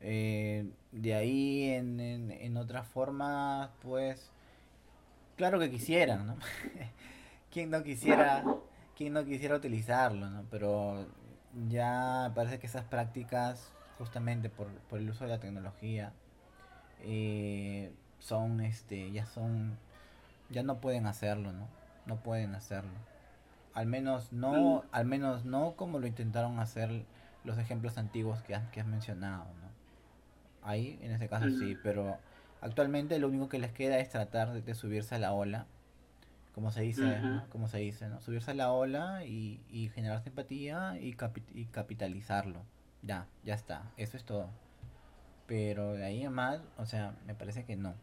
eh, 0.00 0.70
de 0.90 1.14
ahí 1.14 1.68
en, 1.68 2.00
en, 2.00 2.30
en 2.30 2.56
otras 2.56 2.88
formas, 2.88 3.68
pues, 3.82 4.30
claro 5.36 5.58
que 5.58 5.70
quisieran, 5.70 6.26
¿no? 6.26 6.36
¿Quién 7.52 7.68
no 7.68 7.82
quisiera, 7.82 8.42
quién 8.96 9.12
no 9.12 9.22
quisiera 9.26 9.56
utilizarlo, 9.56 10.30
¿no? 10.30 10.44
Pero 10.50 11.06
ya 11.68 12.32
parece 12.34 12.58
que 12.58 12.66
esas 12.66 12.84
prácticas, 12.84 13.74
justamente 14.04 14.50
por, 14.50 14.68
por 14.90 14.98
el 14.98 15.08
uso 15.08 15.24
de 15.24 15.30
la 15.30 15.40
tecnología, 15.40 16.12
eh, 17.00 17.90
son, 18.18 18.60
este, 18.60 19.10
ya 19.12 19.24
son 19.24 19.78
ya 20.50 20.62
no 20.62 20.78
pueden 20.78 21.06
hacerlo, 21.06 21.52
¿no? 21.52 21.66
No 22.04 22.16
pueden 22.16 22.54
hacerlo. 22.54 22.92
Al 23.72 23.86
menos 23.86 24.30
no, 24.30 24.84
al 24.92 25.06
menos 25.06 25.46
no 25.46 25.72
como 25.72 25.98
lo 25.98 26.06
intentaron 26.06 26.60
hacer 26.60 27.06
los 27.44 27.58
ejemplos 27.58 27.96
antiguos 27.96 28.42
que 28.42 28.54
has, 28.54 28.68
que 28.68 28.80
has 28.80 28.86
mencionado, 28.86 29.44
¿no? 29.44 30.68
Ahí, 30.68 30.98
en 31.02 31.12
ese 31.12 31.28
caso 31.28 31.48
sí, 31.48 31.76
pero 31.82 32.18
actualmente 32.60 33.18
lo 33.18 33.28
único 33.28 33.48
que 33.48 33.58
les 33.58 33.72
queda 33.72 33.98
es 33.98 34.10
tratar 34.10 34.52
de, 34.52 34.74
subirse 34.74 35.14
a 35.14 35.18
la 35.18 35.32
ola, 35.32 35.66
como 36.54 36.70
se 36.70 36.82
dice, 36.82 37.20
Como 37.48 37.68
se 37.68 37.78
dice, 37.78 38.08
¿no? 38.08 38.20
Subirse 38.20 38.52
a 38.52 38.54
la 38.54 38.70
ola 38.70 39.24
y, 39.24 39.60
y 39.70 39.88
generar 39.88 40.22
simpatía 40.22 40.98
y, 41.00 41.16
y 41.54 41.64
capitalizarlo. 41.66 42.62
Ya, 43.06 43.26
ya 43.44 43.54
está, 43.54 43.82
eso 43.96 44.16
es 44.16 44.24
todo. 44.24 44.48
Pero 45.46 45.92
de 45.92 46.04
ahí 46.04 46.24
en 46.24 46.32
más, 46.32 46.60
o 46.78 46.86
sea, 46.86 47.14
me 47.26 47.34
parece 47.34 47.64
que 47.64 47.76
no. 47.76 47.94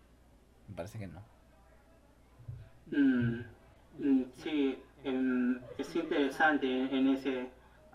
Me 0.68 0.76
parece 0.76 1.00
que 1.00 1.08
no. 1.08 1.22
Mm, 2.92 3.42
mm, 3.98 4.26
sí, 4.36 4.82
es 5.78 5.96
interesante 5.96 6.68
en 6.68 7.08
ese 7.10 7.50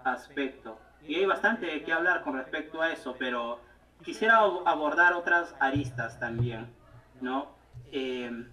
aspecto. 0.05 0.81
Y 1.07 1.15
hay 1.15 1.27
bastante 1.27 1.83
que 1.85 1.93
hablar 1.93 2.23
con 2.23 2.35
respecto 2.35 2.83
a 2.83 2.93
eso, 2.93 3.15
pero 3.17 3.61
quisiera 4.05 4.39
abordar 4.39 5.13
otras 5.13 5.55
aristas 5.61 6.19
también, 6.19 6.67
¿no? 7.21 7.55
Em, 7.93 8.49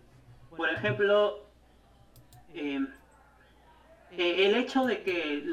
por 0.56 0.70
ejemplo, 0.70 1.48
em, 2.54 2.88
e, 4.12 4.46
el 4.46 4.56
hecho 4.56 4.86
de 4.86 5.02
que 5.02 5.44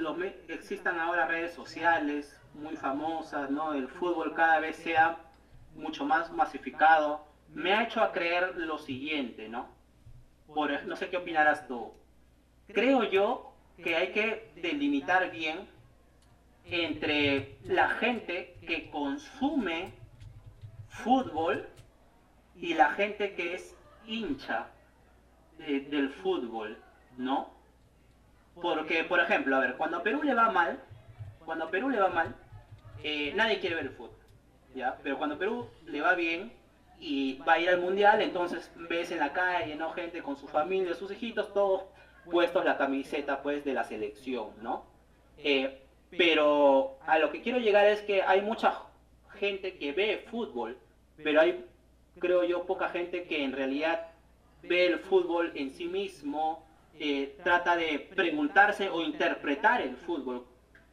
existan 0.48 1.00
ahora 1.00 1.26
redes 1.26 1.54
sociales 1.54 2.39
muy 2.54 2.76
famosas, 2.76 3.50
¿no? 3.50 3.72
El 3.72 3.88
fútbol 3.88 4.34
cada 4.34 4.60
vez 4.60 4.76
sea 4.76 5.18
mucho 5.74 6.04
más 6.04 6.32
masificado, 6.32 7.24
me 7.52 7.72
ha 7.72 7.84
hecho 7.84 8.02
a 8.02 8.12
creer 8.12 8.56
lo 8.56 8.78
siguiente, 8.78 9.48
¿no? 9.48 9.68
no 10.86 10.96
sé 10.96 11.08
qué 11.08 11.16
opinarás 11.16 11.66
tú. 11.68 11.92
Creo 12.72 13.04
yo 13.04 13.52
que 13.82 13.96
hay 13.96 14.12
que 14.12 14.50
delimitar 14.56 15.30
bien 15.30 15.68
entre 16.64 17.56
la 17.64 17.88
gente 17.88 18.56
que 18.66 18.90
consume 18.90 19.92
fútbol 20.88 21.68
y 22.56 22.74
la 22.74 22.90
gente 22.90 23.34
que 23.34 23.54
es 23.54 23.76
hincha 24.06 24.66
del 25.58 26.10
fútbol, 26.10 26.78
¿no? 27.16 27.50
Porque, 28.60 29.04
por 29.04 29.20
ejemplo, 29.20 29.56
a 29.56 29.60
ver, 29.60 29.76
cuando 29.76 29.98
a 29.98 30.02
Perú 30.02 30.22
le 30.22 30.34
va 30.34 30.50
mal, 30.50 30.80
cuando 31.44 31.64
a 31.64 31.70
Perú 31.70 31.90
le 31.90 32.00
va 32.00 32.08
mal, 32.08 32.34
eh, 33.02 33.32
nadie 33.34 33.60
quiere 33.60 33.76
ver 33.76 33.86
el 33.86 33.92
fútbol, 33.92 34.18
¿ya? 34.74 34.98
Pero 35.02 35.18
cuando 35.18 35.36
a 35.36 35.38
Perú 35.38 35.68
le 35.86 36.00
va 36.00 36.14
bien, 36.14 36.52
y 37.00 37.38
va 37.48 37.54
a 37.54 37.58
ir 37.58 37.70
al 37.70 37.80
mundial, 37.80 38.20
entonces 38.20 38.70
ves 38.76 39.10
en 39.10 39.18
la 39.18 39.32
calle, 39.32 39.74
¿no? 39.74 39.90
Gente 39.92 40.22
con 40.22 40.36
su 40.36 40.46
familia, 40.46 40.94
sus 40.94 41.10
hijitos, 41.10 41.52
todos 41.54 41.84
puestos 42.30 42.64
la 42.64 42.76
camiseta, 42.76 43.42
pues, 43.42 43.64
de 43.64 43.72
la 43.72 43.84
selección, 43.84 44.50
¿no? 44.60 44.84
Eh, 45.38 45.80
pero 46.10 46.98
a 47.06 47.18
lo 47.18 47.32
que 47.32 47.40
quiero 47.40 47.58
llegar 47.58 47.86
es 47.86 48.02
que 48.02 48.22
hay 48.22 48.42
mucha 48.42 48.82
gente 49.38 49.78
que 49.78 49.92
ve 49.92 50.26
fútbol, 50.30 50.76
pero 51.16 51.40
hay, 51.40 51.64
creo 52.18 52.44
yo, 52.44 52.66
poca 52.66 52.90
gente 52.90 53.24
que 53.24 53.44
en 53.44 53.52
realidad 53.52 54.08
ve 54.62 54.86
el 54.86 54.98
fútbol 54.98 55.52
en 55.54 55.70
sí 55.70 55.86
mismo, 55.86 56.66
eh, 56.98 57.34
trata 57.42 57.76
de 57.76 58.10
preguntarse 58.14 58.90
o 58.90 59.00
interpretar 59.00 59.80
el 59.80 59.96
fútbol, 59.96 60.44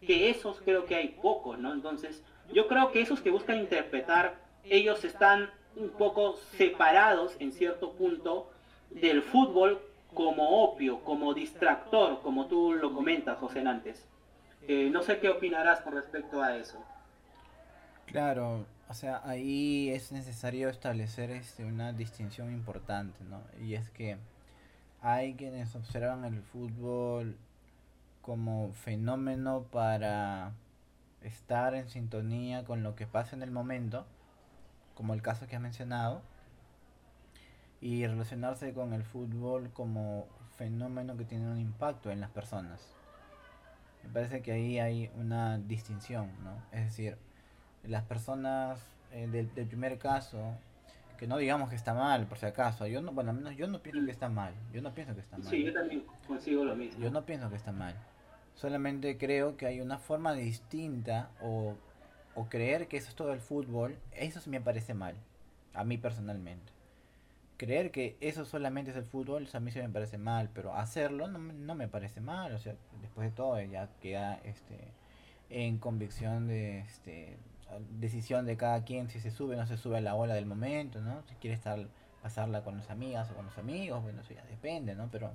que 0.01 0.29
esos 0.29 0.61
creo 0.61 0.85
que 0.85 0.95
hay 0.95 1.09
pocos, 1.21 1.57
¿no? 1.57 1.73
Entonces, 1.73 2.23
yo 2.53 2.67
creo 2.67 2.91
que 2.91 3.01
esos 3.01 3.21
que 3.21 3.29
buscan 3.29 3.57
interpretar, 3.57 4.35
ellos 4.63 5.03
están 5.03 5.49
un 5.75 5.89
poco 5.89 6.37
separados 6.57 7.35
en 7.39 7.51
cierto 7.51 7.93
punto 7.93 8.51
del 8.89 9.21
fútbol 9.21 9.81
como 10.13 10.63
opio, 10.63 11.03
como 11.03 11.33
distractor, 11.33 12.21
como 12.21 12.47
tú 12.47 12.73
lo 12.73 12.93
comentas, 12.93 13.37
José 13.37 13.61
Nantes. 13.61 14.07
Eh, 14.67 14.89
no 14.91 15.01
sé 15.03 15.19
qué 15.19 15.29
opinarás 15.29 15.81
con 15.81 15.93
respecto 15.93 16.41
a 16.41 16.57
eso. 16.57 16.83
Claro, 18.05 18.65
o 18.89 18.93
sea, 18.93 19.21
ahí 19.25 19.89
es 19.89 20.11
necesario 20.11 20.69
establecer 20.69 21.29
este, 21.31 21.65
una 21.65 21.93
distinción 21.93 22.51
importante, 22.51 23.23
¿no? 23.25 23.41
Y 23.61 23.75
es 23.75 23.89
que 23.89 24.17
hay 25.01 25.35
quienes 25.35 25.75
observan 25.75 26.23
el 26.25 26.41
fútbol 26.41 27.37
como 28.27 28.71
fenómeno 28.73 29.63
para 29.71 30.51
estar 31.23 31.73
en 31.73 31.89
sintonía 31.89 32.63
con 32.63 32.83
lo 32.83 32.95
que 32.95 33.07
pasa 33.07 33.35
en 33.35 33.41
el 33.41 33.49
momento 33.49 34.05
como 34.97 35.13
el 35.13 35.21
caso 35.21 35.45
que 35.45 35.55
has 35.55 35.61
mencionado, 35.61 36.23
y 37.79 38.07
relacionarse 38.07 38.73
con 38.73 38.93
el 38.93 39.03
fútbol 39.03 39.69
como 39.71 40.27
fenómeno 40.57 41.15
que 41.15 41.23
tiene 41.23 41.47
un 41.51 41.59
impacto 41.59 42.09
en 42.09 42.19
las 42.19 42.31
personas. 42.31 42.81
Me 44.03 44.09
parece 44.09 44.41
que 44.41 44.53
ahí 44.53 44.79
hay 44.79 45.11
una 45.15 45.59
distinción, 45.59 46.31
¿no? 46.43 46.63
Es 46.71 46.85
decir, 46.85 47.15
las 47.83 48.03
personas 48.05 48.83
eh, 49.11 49.27
del, 49.27 49.49
primer 49.67 49.99
caso, 49.99 50.55
que 51.19 51.27
no 51.27 51.37
digamos 51.37 51.69
que 51.69 51.75
está 51.75 51.93
mal, 51.93 52.25
por 52.25 52.39
si 52.39 52.47
acaso, 52.47 52.87
yo 52.87 52.99
no, 53.03 53.11
bueno, 53.11 53.29
al 53.29 53.37
menos 53.37 53.55
yo 53.55 53.67
no 53.67 53.79
pienso 53.83 54.03
que 54.03 54.11
está 54.11 54.29
mal, 54.29 54.55
yo 54.73 54.81
no 54.81 54.95
pienso 54.95 55.13
que 55.13 55.21
está 55.21 55.37
mal. 55.37 55.47
Sí, 55.47 55.63
yo 55.63 55.73
también 55.73 56.03
consigo 56.27 56.65
lo 56.65 56.75
mismo. 56.75 56.99
Yo 56.99 57.11
no 57.11 57.23
pienso 57.23 57.51
que 57.51 57.55
está 57.55 57.71
mal. 57.71 57.93
Solamente 58.57 59.17
creo 59.17 59.55
que 59.55 59.67
hay 59.67 59.79
una 59.79 59.97
forma 59.97 60.33
distinta 60.33 61.29
o 61.41 61.75
o 62.37 62.47
creer 62.49 62.87
que 62.87 62.97
eso 62.97 63.09
es 63.09 63.15
todo 63.15 63.33
el 63.33 63.41
fútbol, 63.41 63.97
eso 64.11 64.39
sí 64.39 64.51
me 64.51 64.61
parece 64.61 64.93
mal, 64.93 65.15
a 65.73 65.83
mí 65.83 65.97
personalmente. 65.97 66.71
Creer 67.57 67.89
que 67.89 68.15
eso 68.21 68.45
solamente 68.45 68.91
es 68.91 68.97
el 68.97 69.05
fútbol, 69.05 69.47
a 69.51 69.59
mí 69.59 69.71
sí 69.71 69.79
me 69.79 69.89
parece 69.89 70.19
mal, 70.19 70.47
pero 70.53 70.75
hacerlo 70.75 71.27
no, 71.27 71.39
no 71.39 71.73
me 71.73 71.87
parece 71.87 72.21
mal, 72.21 72.53
o 72.53 72.59
sea, 72.59 72.75
después 73.01 73.31
de 73.31 73.35
todo 73.35 73.59
ya 73.59 73.89
queda 74.01 74.39
este, 74.43 74.77
en 75.49 75.79
convicción 75.79 76.47
de 76.47 76.81
este, 76.81 77.37
decisión 77.99 78.45
de 78.45 78.55
cada 78.55 78.83
quien 78.83 79.09
si 79.09 79.19
se 79.19 79.31
sube 79.31 79.55
o 79.55 79.57
no 79.57 79.65
se 79.65 79.77
sube 79.77 79.97
a 79.97 80.01
la 80.01 80.13
ola 80.13 80.35
del 80.35 80.45
momento, 80.45 81.01
¿no? 81.01 81.23
Si 81.23 81.33
quiere 81.35 81.55
estar 81.55 81.87
pasarla 82.21 82.63
con 82.63 82.77
las 82.77 82.91
amigas 82.91 83.31
o 83.31 83.33
con 83.33 83.45
los 83.45 83.57
amigos, 83.57 84.03
bueno, 84.03 84.21
eso 84.21 84.35
ya 84.35 84.45
depende, 84.45 84.93
¿no? 84.93 85.09
Pero, 85.11 85.31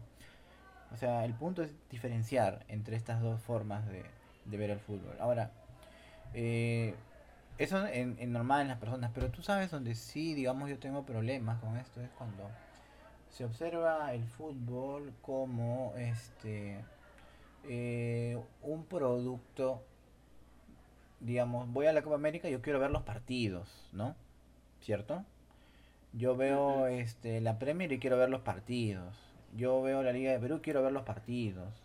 o 0.93 0.97
sea, 0.97 1.25
el 1.25 1.35
punto 1.35 1.63
es 1.63 1.71
diferenciar 1.91 2.65
entre 2.69 2.97
estas 2.97 3.21
dos 3.21 3.41
formas 3.41 3.87
de, 3.89 4.05
de 4.45 4.57
ver 4.57 4.71
el 4.71 4.81
fútbol. 4.81 5.17
Ahora, 5.21 5.51
eh, 6.35 6.95
eso 7.59 7.87
en, 7.87 8.17
en, 8.19 8.33
normal 8.33 8.63
en 8.63 8.69
las 8.69 8.79
personas, 8.79 9.11
pero 9.15 9.31
tú 9.31 9.43
sabes 9.43 9.71
donde 9.71 9.95
sí, 9.95 10.35
digamos, 10.35 10.69
yo 10.69 10.79
tengo 10.79 11.05
problemas 11.05 11.61
con 11.61 11.77
esto, 11.77 12.01
es 12.01 12.11
cuando 12.19 12.49
se 13.31 13.45
observa 13.45 14.13
el 14.13 14.25
fútbol 14.25 15.13
como 15.23 15.95
este 15.97 16.85
eh, 17.65 18.39
un 18.63 18.85
producto, 18.85 19.83
digamos, 21.21 21.71
voy 21.73 21.87
a 21.87 21.93
la 21.93 22.03
Copa 22.03 22.17
América 22.17 22.49
y 22.49 22.53
yo 22.53 22.61
quiero 22.61 22.81
ver 22.81 22.91
los 22.91 23.03
partidos, 23.03 23.89
¿no? 23.93 24.17
¿Cierto? 24.81 25.25
Yo 26.13 26.37
veo 26.37 26.89
este 26.89 27.41
la 27.41 27.59
Premier 27.59 27.93
y 27.93 27.99
quiero 27.99 28.19
ver 28.19 28.29
los 28.29 28.43
partidos. 28.43 29.32
Yo 29.53 29.83
veo 29.83 30.03
la 30.03 30.13
Liga 30.13 30.33
de 30.33 30.39
Perú 30.39 30.61
quiero 30.63 30.83
ver 30.83 30.93
los 30.93 31.03
partidos. 31.03 31.83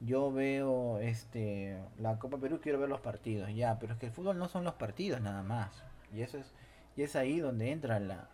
Yo 0.00 0.32
veo 0.32 0.98
este 0.98 1.78
la 1.98 2.18
Copa 2.18 2.38
Perú 2.38 2.60
quiero 2.62 2.78
ver 2.78 2.88
los 2.88 3.00
partidos 3.00 3.54
ya 3.54 3.78
pero 3.78 3.94
es 3.94 3.98
que 3.98 4.06
el 4.06 4.12
fútbol 4.12 4.38
no 4.38 4.48
son 4.48 4.64
los 4.64 4.74
partidos 4.74 5.20
nada 5.20 5.42
más. 5.42 5.82
Y 6.14 6.22
eso 6.22 6.38
es 6.38 6.52
y 6.96 7.02
es 7.02 7.14
ahí 7.14 7.38
donde 7.40 7.70
entra 7.70 8.00
la, 8.00 8.28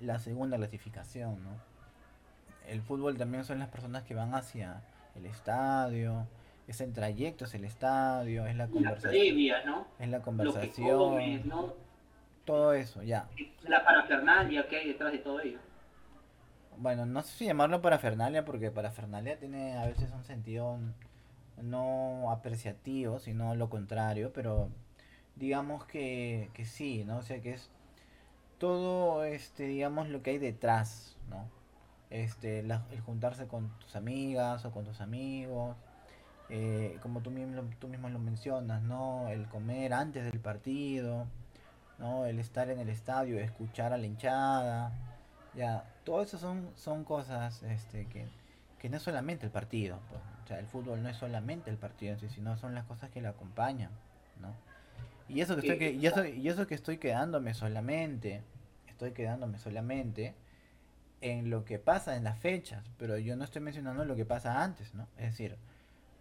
la 0.00 0.18
segunda 0.18 0.56
clasificación 0.56 1.42
¿no? 1.42 1.50
el 2.68 2.80
fútbol 2.80 3.18
también 3.18 3.44
son 3.44 3.58
las 3.58 3.68
personas 3.68 4.04
que 4.04 4.14
van 4.14 4.34
hacia 4.34 4.82
el 5.14 5.26
estadio 5.26 6.26
es 6.68 6.80
el 6.80 6.92
trayecto 6.92 7.44
es 7.44 7.54
el 7.54 7.64
estadio 7.64 8.46
es 8.46 8.56
la 8.56 8.68
conversación 8.68 9.66
¿no? 9.66 9.86
es 9.98 10.08
la 10.08 10.20
conversación 10.22 11.74
todo 12.44 12.74
eso 12.74 13.02
ya. 13.02 13.28
La 13.64 13.84
parafernalia 13.84 14.68
que 14.68 14.76
hay 14.76 14.88
detrás 14.88 15.10
de 15.10 15.18
todo 15.18 15.40
ello 15.40 15.58
bueno, 16.78 17.06
no 17.06 17.22
sé 17.22 17.38
si 17.38 17.44
llamarlo 17.46 17.82
parafernalia 17.82 18.44
porque 18.44 18.70
parafernalia 18.70 19.38
tiene 19.38 19.76
a 19.78 19.86
veces 19.86 20.10
un 20.12 20.24
sentido 20.24 20.78
no 21.62 22.30
apreciativo, 22.30 23.18
sino 23.18 23.54
lo 23.54 23.70
contrario, 23.70 24.32
pero 24.32 24.70
digamos 25.36 25.84
que, 25.86 26.50
que 26.54 26.64
sí, 26.64 27.04
¿no? 27.04 27.18
O 27.18 27.22
sea 27.22 27.40
que 27.40 27.52
es 27.54 27.70
todo 28.58 29.24
este, 29.24 29.64
digamos, 29.66 30.08
lo 30.08 30.22
que 30.22 30.30
hay 30.30 30.38
detrás, 30.38 31.16
¿no? 31.30 31.56
este, 32.10 32.60
el 32.60 33.00
juntarse 33.04 33.46
con 33.46 33.68
tus 33.78 33.96
amigas 33.96 34.64
o 34.64 34.70
con 34.70 34.84
tus 34.84 35.00
amigos, 35.00 35.76
eh, 36.48 36.98
como 37.02 37.20
tú 37.20 37.30
mismo, 37.30 37.62
tú 37.78 37.88
mismo 37.88 38.08
lo 38.08 38.18
mencionas, 38.18 38.82
¿no? 38.82 39.28
El 39.28 39.46
comer 39.48 39.92
antes 39.92 40.24
del 40.24 40.40
partido, 40.40 41.26
¿no? 41.98 42.26
El 42.26 42.38
estar 42.38 42.70
en 42.70 42.78
el 42.78 42.88
estadio, 42.88 43.38
escuchar 43.38 43.92
a 43.92 43.98
la 43.98 44.06
hinchada, 44.06 44.92
ya, 45.54 45.84
todo 46.06 46.22
eso 46.22 46.38
son, 46.38 46.70
son 46.76 47.04
cosas 47.04 47.62
este, 47.64 48.06
que, 48.06 48.26
no 48.88 48.98
es 48.98 49.02
solamente 49.02 49.44
el 49.44 49.50
partido, 49.50 49.98
pues, 50.08 50.22
o 50.44 50.46
sea, 50.46 50.60
el 50.60 50.66
fútbol 50.66 51.02
no 51.02 51.08
es 51.08 51.16
solamente 51.16 51.70
el 51.70 51.76
partido 51.76 52.16
sino 52.28 52.56
son 52.56 52.72
las 52.72 52.84
cosas 52.84 53.10
que 53.10 53.20
le 53.20 53.26
acompañan, 53.26 53.90
¿no? 54.40 54.54
Y 55.28 55.40
eso 55.40 55.56
que 55.56 55.72
estoy, 55.72 55.88
y 55.88 56.06
eso, 56.06 56.24
y 56.24 56.48
eso 56.48 56.68
que 56.68 56.76
estoy 56.76 56.98
quedándome 56.98 57.52
solamente, 57.52 58.42
estoy 58.86 59.10
quedándome 59.10 59.58
solamente 59.58 60.36
en 61.20 61.50
lo 61.50 61.64
que 61.64 61.80
pasa 61.80 62.14
en 62.14 62.22
las 62.22 62.38
fechas, 62.38 62.84
pero 62.96 63.18
yo 63.18 63.34
no 63.34 63.42
estoy 63.42 63.60
mencionando 63.60 64.04
lo 64.04 64.14
que 64.14 64.24
pasa 64.24 64.62
antes, 64.62 64.94
¿no? 64.94 65.08
Es 65.16 65.32
decir, 65.32 65.56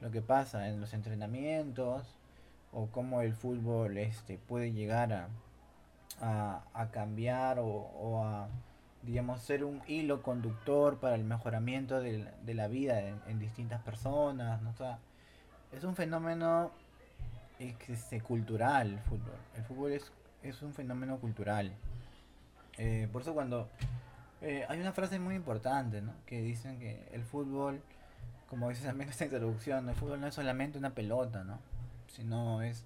lo 0.02 0.10
que 0.10 0.24
pasa 0.24 0.67
en 0.67 0.82
los 0.82 0.95
entrenamientos 0.95 2.17
o 2.71 2.88
cómo 2.88 3.21
el 3.21 3.36
fútbol 3.36 4.00
este, 4.00 4.39
puede 4.39 4.74
llegar 4.74 5.13
a, 5.13 5.30
a, 6.74 6.89
cambiar 6.91 7.60
o, 7.60 8.24
a, 8.24 8.48
digamos, 9.06 9.41
ser 9.41 9.63
un 9.63 9.82
hilo 9.88 10.22
conductor 10.22 11.00
para 11.00 11.15
el 11.15 11.24
mejoramiento 11.24 12.02
de, 12.02 12.28
de 12.44 12.54
la 12.54 12.68
vida 12.68 13.00
en, 13.00 13.39
distintas 13.39 13.82
personas, 13.82 14.62
¿no? 14.62 14.74
es 15.72 15.84
un 15.84 15.96
fenómeno 15.96 16.72
este, 17.60 18.22
cultural 18.22 18.94
el 18.94 19.00
fútbol. 19.00 19.38
El 19.56 19.63
fútbol 19.63 19.91
es, 19.91 20.12
es 20.44 20.62
un 20.62 20.74
fenómeno 20.74 21.18
cultural. 21.18 21.72
Eh, 22.78 23.08
por 23.12 23.22
eso 23.22 23.34
cuando 23.34 23.70
eh, 24.41 24.65
hay 24.68 24.80
una 24.80 24.94
frase 24.94 25.20
muy 25.20 25.36
importante, 25.36 26.02
¿no? 26.02 26.13
Que 26.26 26.41
dicen 26.41 26.80
que 26.80 27.08
el 27.13 27.24
fútbol 27.24 27.82
como 28.50 28.70
dices 28.70 28.86
también 28.86 29.10
esta 29.12 29.26
introducción, 29.26 29.89
el 29.89 29.96
fútbol 29.96 30.22
no 30.22 30.28
es 30.28 30.36
solamente 30.36 30.78
una 30.78 30.91
pelota, 30.91 31.44
¿no? 31.44 31.60
Sino 32.08 32.62
es 32.62 32.86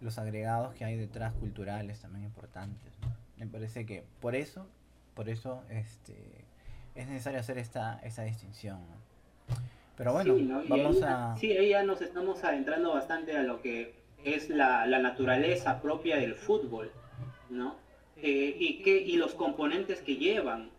los 0.00 0.18
agregados 0.18 0.74
que 0.74 0.84
hay 0.84 0.96
detrás 0.96 1.34
culturales 1.34 2.00
también 2.00 2.24
importantes. 2.24 2.92
Me 3.36 3.46
parece 3.46 3.84
que 3.86 4.04
por 4.20 4.34
eso, 4.34 4.66
por 5.20 5.28
eso 5.28 5.62
este, 5.68 6.16
es 6.94 7.06
necesario 7.06 7.40
hacer 7.40 7.58
esta, 7.58 8.00
esta 8.02 8.22
distinción. 8.22 8.78
Pero 9.94 10.14
bueno, 10.14 10.34
vamos 10.66 11.02
a... 11.02 11.36
Sí, 11.36 11.52
ahí 11.52 11.68
ya 11.68 11.82
nos 11.82 12.00
estamos 12.00 12.42
adentrando 12.42 12.94
bastante 12.94 13.36
a 13.36 13.42
lo 13.42 13.60
que 13.60 13.96
es 14.24 14.48
la, 14.48 14.86
la 14.86 14.98
naturaleza 14.98 15.82
propia 15.82 16.16
del 16.16 16.34
fútbol, 16.34 16.90
¿no? 17.50 17.76
Eh, 18.16 18.56
y, 18.58 18.82
que, 18.82 18.96
y 18.96 19.16
los 19.16 19.34
componentes 19.34 20.00
que 20.00 20.16
llevan. 20.16 20.70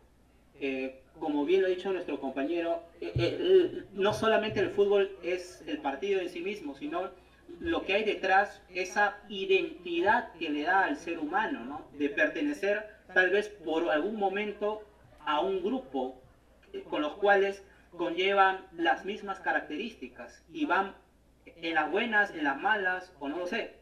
Eh, 0.59 1.03
como 1.19 1.45
bien 1.45 1.61
lo 1.61 1.67
ha 1.67 1.69
dicho 1.69 1.93
nuestro 1.93 2.19
compañero, 2.19 2.81
eh, 2.99 3.11
eh, 3.15 3.83
no 3.93 4.11
solamente 4.11 4.59
el 4.59 4.71
fútbol 4.71 5.11
es 5.21 5.63
el 5.67 5.77
partido 5.77 6.19
en 6.19 6.29
sí 6.29 6.39
mismo, 6.39 6.73
sino 6.73 7.11
lo 7.59 7.85
que 7.85 7.93
hay 7.93 8.03
detrás, 8.05 8.59
esa 8.73 9.17
identidad 9.29 10.31
que 10.39 10.49
le 10.49 10.63
da 10.63 10.85
al 10.85 10.97
ser 10.97 11.19
humano, 11.19 11.63
¿no? 11.63 11.85
de 11.99 12.09
pertenecer 12.09 13.00
tal 13.13 13.29
vez 13.29 13.49
por 13.49 13.89
algún 13.89 14.17
momento 14.17 14.81
a 15.25 15.39
un 15.39 15.61
grupo 15.61 16.19
con 16.89 17.01
los 17.01 17.13
cuales 17.13 17.63
conllevan 17.97 18.65
las 18.73 19.05
mismas 19.05 19.39
características 19.39 20.43
y 20.51 20.65
van 20.65 20.95
en 21.45 21.75
las 21.75 21.91
buenas, 21.91 22.31
en 22.31 22.43
las 22.43 22.59
malas, 22.59 23.13
o 23.19 23.27
no 23.27 23.37
lo 23.37 23.47
sé. 23.47 23.75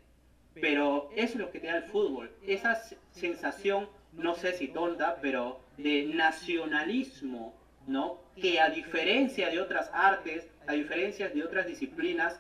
Pero 0.60 1.10
eso 1.16 1.34
es 1.34 1.40
lo 1.40 1.52
que 1.52 1.60
te 1.60 1.68
da 1.68 1.78
el 1.78 1.84
fútbol, 1.84 2.32
esa 2.46 2.82
sensación, 3.12 3.88
no 4.14 4.36
sé 4.36 4.54
si 4.54 4.68
tonta, 4.68 5.18
pero 5.22 5.60
de 5.78 6.06
nacionalismo, 6.06 7.54
¿no? 7.88 8.20
Que 8.36 8.60
a 8.60 8.70
diferencia 8.70 9.50
de 9.50 9.62
otras 9.62 9.90
artes, 9.94 10.50
a 10.68 10.74
diferencia 10.74 11.30
de 11.30 11.44
otras 11.44 11.68
disciplinas, 11.68 12.40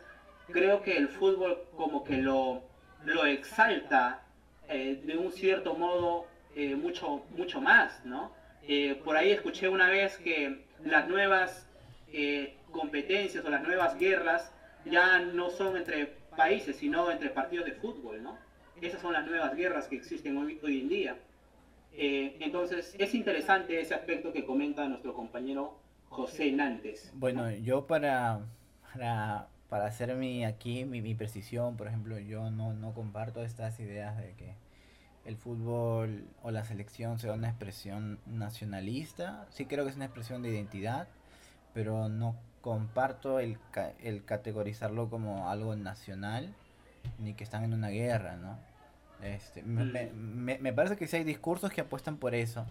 creo 0.51 0.81
que 0.81 0.97
el 0.97 1.07
fútbol 1.07 1.63
como 1.77 2.03
que 2.03 2.17
lo, 2.17 2.63
lo 3.05 3.25
exalta 3.25 4.23
eh, 4.67 4.99
de 5.03 5.17
un 5.17 5.31
cierto 5.31 5.75
modo 5.75 6.25
eh, 6.59 6.75
mucho, 6.75 7.23
mucho 7.37 7.61
más, 7.61 8.03
¿no? 8.03 8.31
Eh, 8.67 8.99
por 9.05 9.15
ahí 9.15 9.31
escuché 9.31 9.69
una 9.69 9.87
vez 9.87 10.17
que 10.17 10.65
las 10.83 11.07
nuevas 11.07 11.65
competencias 12.71 13.45
o 13.45 13.49
las 13.49 13.61
nuevas 13.61 13.97
guerras 13.97 14.51
ya 14.83 15.19
no 15.19 15.49
son 15.51 15.77
entre 15.77 16.07
países, 16.35 16.75
sino 16.75 17.09
entre 17.11 17.29
partidos 17.29 17.65
de 17.65 17.71
fútbol, 17.73 18.21
¿no? 18.21 18.37
Esas 18.81 19.01
son 19.01 19.13
las 19.13 19.25
nuevas 19.25 19.55
guerras 19.55 19.87
que 19.87 19.95
existen 19.95 20.37
hoy, 20.37 20.59
hoy 20.61 20.81
en 20.81 20.89
día. 20.89 21.15
Eh, 21.93 22.35
entonces, 22.41 22.93
es 22.99 23.13
interesante 23.13 23.79
ese 23.79 23.93
aspecto 23.93 24.33
que 24.33 24.45
comenta 24.45 24.85
nuestro 24.87 25.13
compañero 25.13 25.77
José 26.09 26.51
Nantes. 26.51 27.09
Bueno, 27.13 27.49
yo 27.51 27.87
para, 27.87 28.41
para, 29.69 29.85
hacer 29.85 30.13
mi, 30.15 30.43
aquí 30.43 30.83
mi, 30.83 31.15
precisión, 31.15 31.77
por 31.77 31.87
ejemplo, 31.87 32.19
yo 32.19 32.51
no, 32.51 32.73
no 32.73 32.93
comparto 32.93 33.43
estas 33.43 33.79
ideas 33.79 34.17
de 34.17 34.33
que 34.33 34.55
el 35.25 35.37
fútbol 35.37 36.27
o 36.41 36.51
la 36.51 36.63
selección 36.63 37.19
sea 37.19 37.33
una 37.33 37.49
expresión 37.49 38.19
nacionalista. 38.25 39.47
Sí 39.51 39.65
creo 39.65 39.83
que 39.83 39.91
es 39.91 39.95
una 39.95 40.05
expresión 40.05 40.41
de 40.41 40.49
identidad, 40.49 41.07
pero 41.73 42.09
no 42.09 42.35
comparto 42.61 43.39
el, 43.39 43.57
el 44.01 44.25
categorizarlo 44.25 45.09
como 45.09 45.49
algo 45.49 45.75
nacional 45.75 46.53
ni 47.17 47.33
que 47.33 47.43
están 47.43 47.63
en 47.63 47.73
una 47.73 47.89
guerra, 47.89 48.35
¿no? 48.35 48.57
Este, 49.21 49.63
me, 49.63 50.57
me, 50.59 50.73
parece 50.73 50.95
que 50.95 51.07
sí 51.07 51.17
hay 51.17 51.23
discursos 51.25 51.71
que 51.71 51.81
apuestan 51.81 52.17
por 52.17 52.35
eso, 52.35 52.65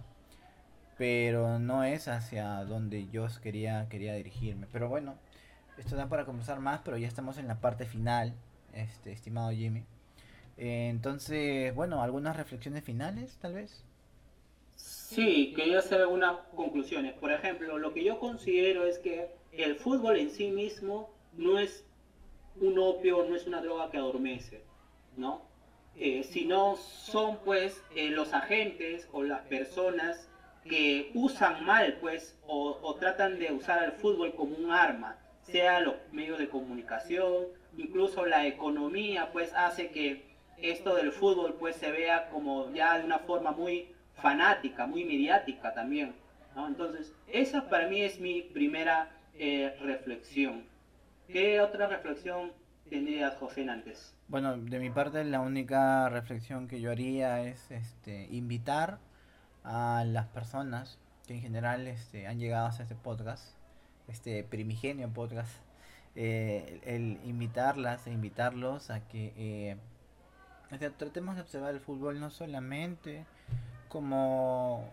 pero 0.96 1.58
no 1.58 1.84
es 1.84 2.08
hacia 2.08 2.64
donde 2.64 3.08
yo 3.08 3.26
quería, 3.42 3.86
quería 3.90 4.14
dirigirme. 4.14 4.66
Pero 4.72 4.88
bueno, 4.88 5.14
esto 5.76 5.96
da 5.96 6.08
para 6.08 6.24
conversar 6.24 6.60
más, 6.60 6.80
pero 6.84 6.96
ya 6.96 7.06
estamos 7.06 7.36
en 7.36 7.48
la 7.48 7.56
parte 7.56 7.84
final, 7.84 8.34
este, 8.72 9.12
estimado 9.12 9.50
Jimmy. 9.50 9.84
Eh, 10.58 10.88
entonces, 10.90 11.74
bueno, 11.74 12.02
algunas 12.02 12.36
reflexiones 12.36 12.84
finales, 12.84 13.38
tal 13.40 13.54
vez. 13.54 13.84
Sí, 14.74 15.52
quería 15.56 15.78
hacer 15.78 16.00
algunas 16.00 16.36
conclusiones. 16.54 17.14
Por 17.14 17.32
ejemplo, 17.32 17.78
lo 17.78 17.94
que 17.94 18.04
yo 18.04 18.18
considero 18.18 18.84
es 18.84 18.98
que 18.98 19.30
el 19.52 19.76
fútbol 19.76 20.18
en 20.18 20.30
sí 20.30 20.50
mismo 20.50 21.10
no 21.34 21.58
es 21.58 21.84
un 22.60 22.78
opio, 22.78 23.24
no 23.28 23.36
es 23.36 23.46
una 23.46 23.62
droga 23.62 23.90
que 23.90 23.98
adormece, 23.98 24.62
¿no? 25.16 25.42
Eh, 25.96 26.22
sino 26.22 26.76
son 26.76 27.38
pues 27.44 27.82
eh, 27.96 28.10
los 28.10 28.32
agentes 28.32 29.08
o 29.12 29.22
las 29.22 29.40
personas 29.46 30.28
que 30.64 31.10
usan 31.14 31.64
mal 31.64 31.98
pues 32.00 32.36
o, 32.46 32.94
tratan 33.00 33.38
de 33.38 33.52
usar 33.52 33.82
el 33.82 33.92
fútbol 33.92 34.34
como 34.34 34.56
un 34.56 34.70
arma, 34.70 35.16
sea 35.42 35.80
los 35.80 35.94
medios 36.12 36.38
de 36.38 36.48
comunicación, 36.48 37.46
incluso 37.76 38.26
la 38.26 38.46
economía 38.46 39.30
pues 39.32 39.52
hace 39.54 39.90
que 39.90 40.27
esto 40.62 40.94
del 40.94 41.12
fútbol 41.12 41.56
pues 41.58 41.76
se 41.76 41.90
vea 41.90 42.28
como 42.30 42.72
ya 42.72 42.98
de 42.98 43.04
una 43.04 43.18
forma 43.20 43.52
muy 43.52 43.94
fanática, 44.14 44.86
muy 44.86 45.04
mediática 45.04 45.72
también. 45.74 46.14
Entonces, 46.56 47.12
esa 47.28 47.68
para 47.68 47.88
mí 47.88 48.00
es 48.00 48.18
mi 48.18 48.42
primera 48.42 49.10
eh, 49.34 49.76
reflexión. 49.80 50.64
¿Qué 51.28 51.60
otra 51.60 51.86
reflexión 51.86 52.52
tendrías, 52.90 53.36
José, 53.36 53.68
antes? 53.68 54.14
Bueno, 54.26 54.56
de 54.56 54.78
mi 54.78 54.90
parte 54.90 55.22
la 55.24 55.40
única 55.40 56.08
reflexión 56.08 56.66
que 56.66 56.80
yo 56.80 56.90
haría 56.90 57.42
es 57.42 57.70
este, 57.70 58.26
invitar 58.30 58.98
a 59.62 60.04
las 60.06 60.26
personas 60.26 60.98
que 61.26 61.34
en 61.34 61.42
general 61.42 61.86
este, 61.86 62.26
han 62.26 62.38
llegado 62.38 62.66
a 62.66 62.70
este 62.70 62.94
podcast, 62.94 63.54
este 64.08 64.42
primigenio 64.42 65.08
podcast, 65.10 65.52
eh, 66.16 66.80
el, 66.84 67.20
invitarlas 67.24 68.06
e 68.06 68.10
invitarlos 68.10 68.90
a 68.90 69.06
que 69.06 69.32
eh, 69.36 69.76
tratemos 70.96 71.36
de 71.36 71.42
observar 71.42 71.74
el 71.74 71.80
fútbol 71.80 72.20
no 72.20 72.30
solamente 72.30 73.24
como 73.88 74.88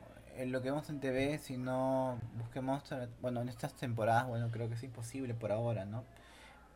lo 0.46 0.62
que 0.62 0.70
vemos 0.70 0.90
en 0.90 1.00
TV, 1.00 1.38
sino 1.38 2.18
busquemos, 2.38 2.84
bueno, 3.22 3.42
en 3.42 3.50
estas 3.50 3.74
temporadas, 3.74 4.28
bueno, 4.28 4.50
creo 4.52 4.68
que 4.68 4.76
es 4.76 4.84
imposible 4.84 5.34
por 5.34 5.52
ahora, 5.52 5.86
¿no? 5.86 6.04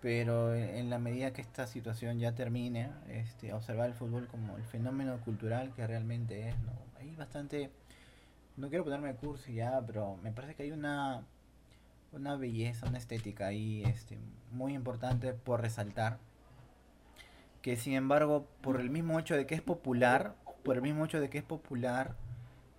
pero 0.01 0.55
en 0.55 0.89
la 0.89 0.97
medida 0.97 1.33
que 1.33 1.41
esta 1.41 1.67
situación 1.67 2.19
ya 2.19 2.33
termine, 2.33 2.89
este, 3.09 3.53
observar 3.53 3.89
el 3.89 3.93
fútbol 3.93 4.27
como 4.27 4.55
el 4.55 4.63
fenómeno 4.63 5.19
cultural 5.21 5.73
que 5.75 5.85
realmente 5.85 6.49
es, 6.49 6.59
¿no? 6.59 6.71
Hay 6.99 7.15
bastante, 7.15 7.69
no 8.55 8.69
quiero 8.69 8.85
ponerme 8.85 9.15
cursi 9.15 9.55
ya, 9.55 9.81
pero 9.85 10.15
me 10.17 10.31
parece 10.31 10.55
que 10.55 10.63
hay 10.63 10.71
una, 10.71 11.23
una 12.13 12.37
belleza, 12.37 12.87
una 12.87 12.97
estética 12.97 13.47
ahí 13.47 13.83
este, 13.83 14.17
muy 14.51 14.73
importante 14.73 15.33
por 15.33 15.61
resaltar, 15.61 16.17
que 17.61 17.75
sin 17.75 17.93
embargo, 17.93 18.47
por 18.61 18.79
el 18.79 18.89
mismo 18.89 19.19
hecho 19.19 19.35
de 19.35 19.45
que 19.45 19.55
es 19.55 19.61
popular, 19.61 20.35
por 20.63 20.75
el 20.75 20.81
mismo 20.81 21.05
hecho 21.05 21.19
de 21.19 21.29
que 21.29 21.39
es 21.39 21.43
popular, 21.43 22.15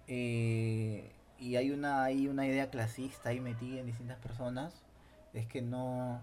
eh, 0.09 1.13
y 1.39 1.57
hay 1.57 1.71
una, 1.71 2.05
hay 2.05 2.29
una 2.29 2.47
idea 2.47 2.71
clasista 2.71 3.31
ahí 3.31 3.41
metida 3.41 3.81
en 3.81 3.87
distintas 3.87 4.19
personas, 4.19 4.83
es 5.33 5.47
que 5.47 5.63
no 5.63 6.21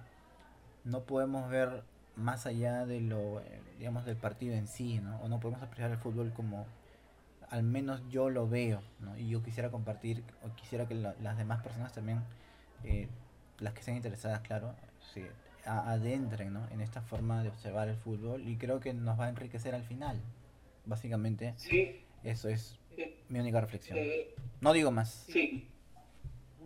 no 0.88 1.04
podemos 1.04 1.50
ver 1.50 1.84
más 2.15 2.46
allá 2.48 2.86
de 2.86 3.02
lo, 3.02 3.41
digamos, 3.78 4.06
del 4.06 4.15
partido 4.15 4.56
en 4.56 4.67
sí, 4.67 5.00
¿no? 5.00 5.17
O 5.17 5.28
no 5.28 5.39
podemos 5.39 5.62
apreciar 5.62 5.91
el 5.91 5.98
fútbol 5.98 6.34
como 6.34 6.65
al 7.50 7.63
menos 7.63 8.02
yo 8.10 8.30
lo 8.30 8.50
veo, 8.50 8.82
¿no? 9.00 9.17
Y 9.17 9.30
yo 9.30 9.43
quisiera 9.43 9.70
compartir, 9.70 10.24
o 10.43 10.56
quisiera 10.56 10.88
que 10.88 10.96
las 10.96 11.38
demás 11.38 11.62
personas 11.62 11.93
también, 11.93 12.22
eh, 12.84 13.08
las 13.60 13.74
que 13.74 13.82
estén 13.82 13.96
interesadas, 13.96 14.41
claro, 14.41 14.74
se 15.13 15.30
adentren, 15.67 16.53
¿no? 16.53 16.67
En 16.71 16.82
esta 16.82 17.01
forma 17.01 17.43
de 17.43 17.49
observar 17.49 17.88
el 17.89 17.95
fútbol 17.97 18.47
y 18.47 18.56
creo 18.56 18.80
que 18.80 18.93
nos 18.93 19.19
va 19.19 19.25
a 19.25 19.30
enriquecer 19.30 19.75
al 19.75 19.84
final, 19.84 20.17
básicamente. 20.86 21.53
Sí. 21.58 22.01
Eso 22.23 22.49
es 22.49 22.80
eh, 22.97 23.17
mi 23.30 23.39
única 23.39 23.62
reflexión. 23.62 23.97
Eh, 23.97 24.34
no 24.62 24.73
digo 24.73 24.91
más. 24.91 25.25
Sí. 25.30 25.67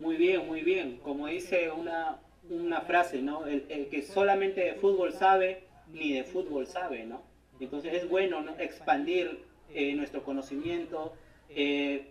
Muy 0.00 0.16
bien, 0.16 0.46
muy 0.46 0.62
bien. 0.62 0.98
Como 0.98 1.26
dice 1.26 1.70
una, 1.70 2.18
una 2.50 2.80
frase, 2.80 3.22
¿no? 3.22 3.46
El, 3.46 3.88
que 3.90 4.02
solamente 4.02 4.60
de 4.62 4.74
fútbol 4.74 5.12
sabe, 5.12 5.64
ni 5.92 6.14
de 6.14 6.24
fútbol 6.24 6.66
sabe, 6.66 7.04
¿no? 7.04 7.22
Entonces 7.60 7.94
es 7.94 8.08
bueno 8.08 8.44
expandir 8.58 9.44
eh, 9.72 9.94
nuestro 9.94 10.24
conocimiento 10.24 11.14
eh, 11.48 12.08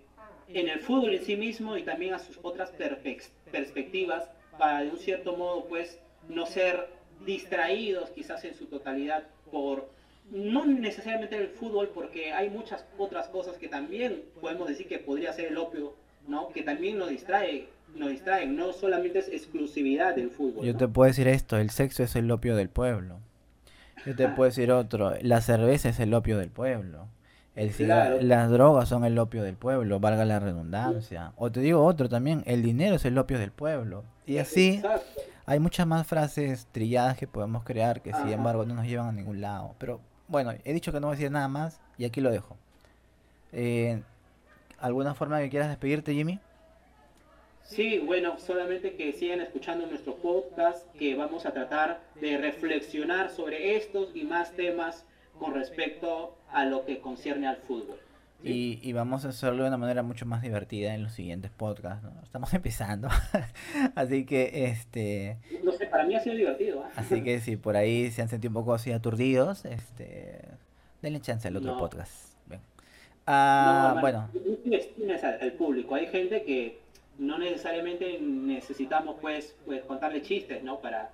en 0.47 0.69
el 0.69 0.80
fútbol 0.80 1.13
en 1.13 1.23
sí 1.23 1.36
mismo 1.36 1.77
y 1.77 1.84
también 1.84 2.13
a 2.13 2.19
sus 2.19 2.39
otras 2.41 2.71
perspectivas 3.51 4.30
para 4.58 4.82
de 4.82 4.89
un 4.89 4.97
cierto 4.97 5.36
modo 5.36 5.65
pues 5.67 5.99
no 6.30 6.46
ser 6.46 6.90
distraídos 7.26 8.10
quizás 8.12 8.44
en 8.46 8.56
su 8.56 8.66
totalidad 8.66 9.24
por 9.52 9.90
no 10.32 10.66
necesariamente 10.66 11.36
el 11.36 11.50
fútbol 11.50 11.90
porque 11.94 12.32
hay 12.32 12.50
muchas 12.50 12.86
otras 12.98 13.28
cosas 13.28 13.58
que 13.58 13.68
también 13.68 14.24
podemos 14.40 14.68
decir 14.68 14.88
que 14.88 15.00
podría 15.00 15.34
ser 15.34 15.48
el 15.48 15.58
opio, 15.58 15.96
¿no? 16.28 16.50
Que 16.50 16.64
también 16.64 16.98
nos 16.98 17.10
distrae 17.10 17.68
nos 17.96 18.10
distraen, 18.10 18.56
no 18.56 18.74
solamente 18.74 19.20
es 19.20 19.28
exclusividad 19.30 20.16
del 20.16 20.30
fútbol. 20.30 20.66
Yo 20.66 20.76
te 20.76 20.88
puedo 20.88 21.08
decir 21.08 21.28
esto, 21.28 21.58
el 21.58 21.70
sexo 21.70 22.04
es 22.04 22.16
el 22.16 22.30
opio 22.32 22.56
del 22.56 22.70
pueblo. 22.70 23.20
Yo 24.06 24.16
te 24.16 24.28
puedo 24.30 24.50
decir 24.50 24.72
otro, 24.72 25.14
la 25.22 25.42
cerveza 25.42 25.90
es 25.90 26.00
el 26.00 26.14
opio 26.14 26.38
del 26.38 26.50
pueblo. 26.50 27.08
El 27.56 27.72
Las 28.28 28.50
drogas 28.50 28.88
son 28.88 29.04
el 29.04 29.20
opio 29.20 29.44
del 29.44 29.56
pueblo, 29.56 30.00
valga 30.00 30.26
la 30.26 30.40
redundancia. 30.40 31.34
O 31.36 31.52
te 31.52 31.60
digo 31.60 31.84
otro 31.84 32.08
también, 32.08 32.44
el 32.48 32.64
dinero 32.64 32.96
es 32.96 33.06
el 33.06 33.18
opio 33.18 33.38
del 33.38 33.52
pueblo. 33.52 34.06
Y 34.26 34.38
así 34.38 34.82
hay 35.52 35.60
muchas 35.60 35.86
más 35.86 36.08
frases 36.08 36.66
trilladas 36.72 37.18
que 37.18 37.28
podemos 37.28 37.66
crear 37.66 38.02
que 38.02 38.14
sin 38.14 38.30
embargo 38.30 38.66
no 38.66 38.74
nos 38.74 38.88
llevan 38.88 39.10
a 39.10 39.12
ningún 39.12 39.42
lado. 39.42 39.76
Pero 39.80 40.00
bueno, 40.30 40.54
he 40.64 40.72
dicho 40.72 40.94
que 40.94 41.02
no 41.02 41.08
voy 41.08 41.16
a 41.16 41.18
decir 41.18 41.30
nada 41.30 41.50
más 41.50 41.82
y 41.98 42.06
aquí 42.06 42.22
lo 42.22 42.32
dejo. 42.32 42.56
Eh, 43.52 44.02
¿Alguna 44.80 45.14
forma 45.14 45.42
que 45.42 45.50
quieras 45.50 45.68
despedirte, 45.68 46.14
Jimmy? 46.14 46.40
Sí, 47.64 48.00
bueno, 48.00 48.40
solamente 48.40 48.96
que 48.96 49.12
sigan 49.12 49.42
escuchando 49.42 49.86
nuestro 49.88 50.16
podcast, 50.16 50.90
que 50.96 51.16
vamos 51.16 51.46
a 51.46 51.52
tratar 51.52 52.00
de 52.22 52.38
reflexionar 52.38 53.30
sobre 53.30 53.76
estos 53.76 54.16
y 54.16 54.24
más 54.24 54.54
temas 54.54 55.04
con 55.38 55.54
respecto 55.54 56.34
a 56.50 56.64
lo 56.64 56.86
que 56.86 57.02
concierne 57.02 57.50
al 57.50 57.58
fútbol. 57.58 58.00
Y, 58.43 58.93
vamos 58.93 59.25
a 59.25 59.30
hacerlo 59.30 59.63
de 59.63 59.69
una 59.69 59.77
manera 59.77 60.04
mucho 60.04 60.25
más 60.25 60.41
divertida 60.41 60.93
en 60.95 61.04
los 61.04 61.13
siguientes 61.13 61.51
podcasts. 61.51 62.08
Estamos 62.23 62.54
empezando. 62.56 63.08
así 63.95 64.25
que, 64.25 64.65
este. 64.65 65.38
No 65.63 65.71
sé, 65.71 65.88
para 65.88 66.06
mí 66.06 66.15
ha 66.15 66.19
sido 66.19 66.36
divertido. 66.36 66.82
¿eh? 66.84 66.89
Así 66.95 67.23
que 67.23 67.39
si 67.39 67.58
por 67.58 67.75
ahí 67.75 68.12
se 68.12 68.21
han 68.21 68.30
sentido 68.30 68.49
un 68.49 68.56
poco 68.56 68.73
así 68.73 68.91
aturdidos, 68.91 69.65
este. 69.65 70.41
Denle 71.01 71.19
chance 71.21 71.47
al 71.47 71.58
otro 71.58 71.77
podcast. 71.77 72.32
Ah, 73.27 73.97
bueno. 74.01 74.30
El 74.34 75.54
público. 75.54 75.95
Hay 75.95 76.08
gente 76.08 76.43
que 76.43 76.80
no 77.17 77.38
necesariamente 77.38 78.19
necesitamos 78.19 79.17
pues, 79.21 79.56
pues 79.65 79.84
contarle 79.84 80.21
chistes, 80.21 80.63
¿no? 80.63 80.80
Para, 80.80 81.12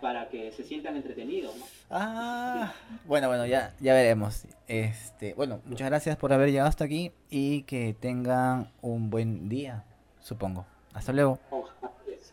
para 0.00 0.28
que 0.28 0.52
se 0.52 0.64
sientan 0.64 0.96
entretenidos, 0.96 1.56
¿no? 1.56 1.64
Ah, 1.90 2.72
bueno, 3.04 3.28
bueno, 3.28 3.46
ya, 3.46 3.74
ya 3.80 3.94
veremos. 3.94 4.46
Este, 4.66 5.34
bueno, 5.34 5.60
muchas 5.64 5.88
gracias 5.88 6.16
por 6.16 6.32
haber 6.32 6.50
llegado 6.50 6.68
hasta 6.68 6.84
aquí 6.84 7.12
y 7.30 7.62
que 7.62 7.94
tengan 7.98 8.70
un 8.80 9.10
buen 9.10 9.48
día, 9.48 9.84
supongo. 10.20 10.66
Hasta 10.94 11.12
luego. 11.12 11.38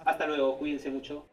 Hasta 0.06 0.28
luego, 0.28 0.58
cuídense 0.58 0.90
mucho. 0.90 1.26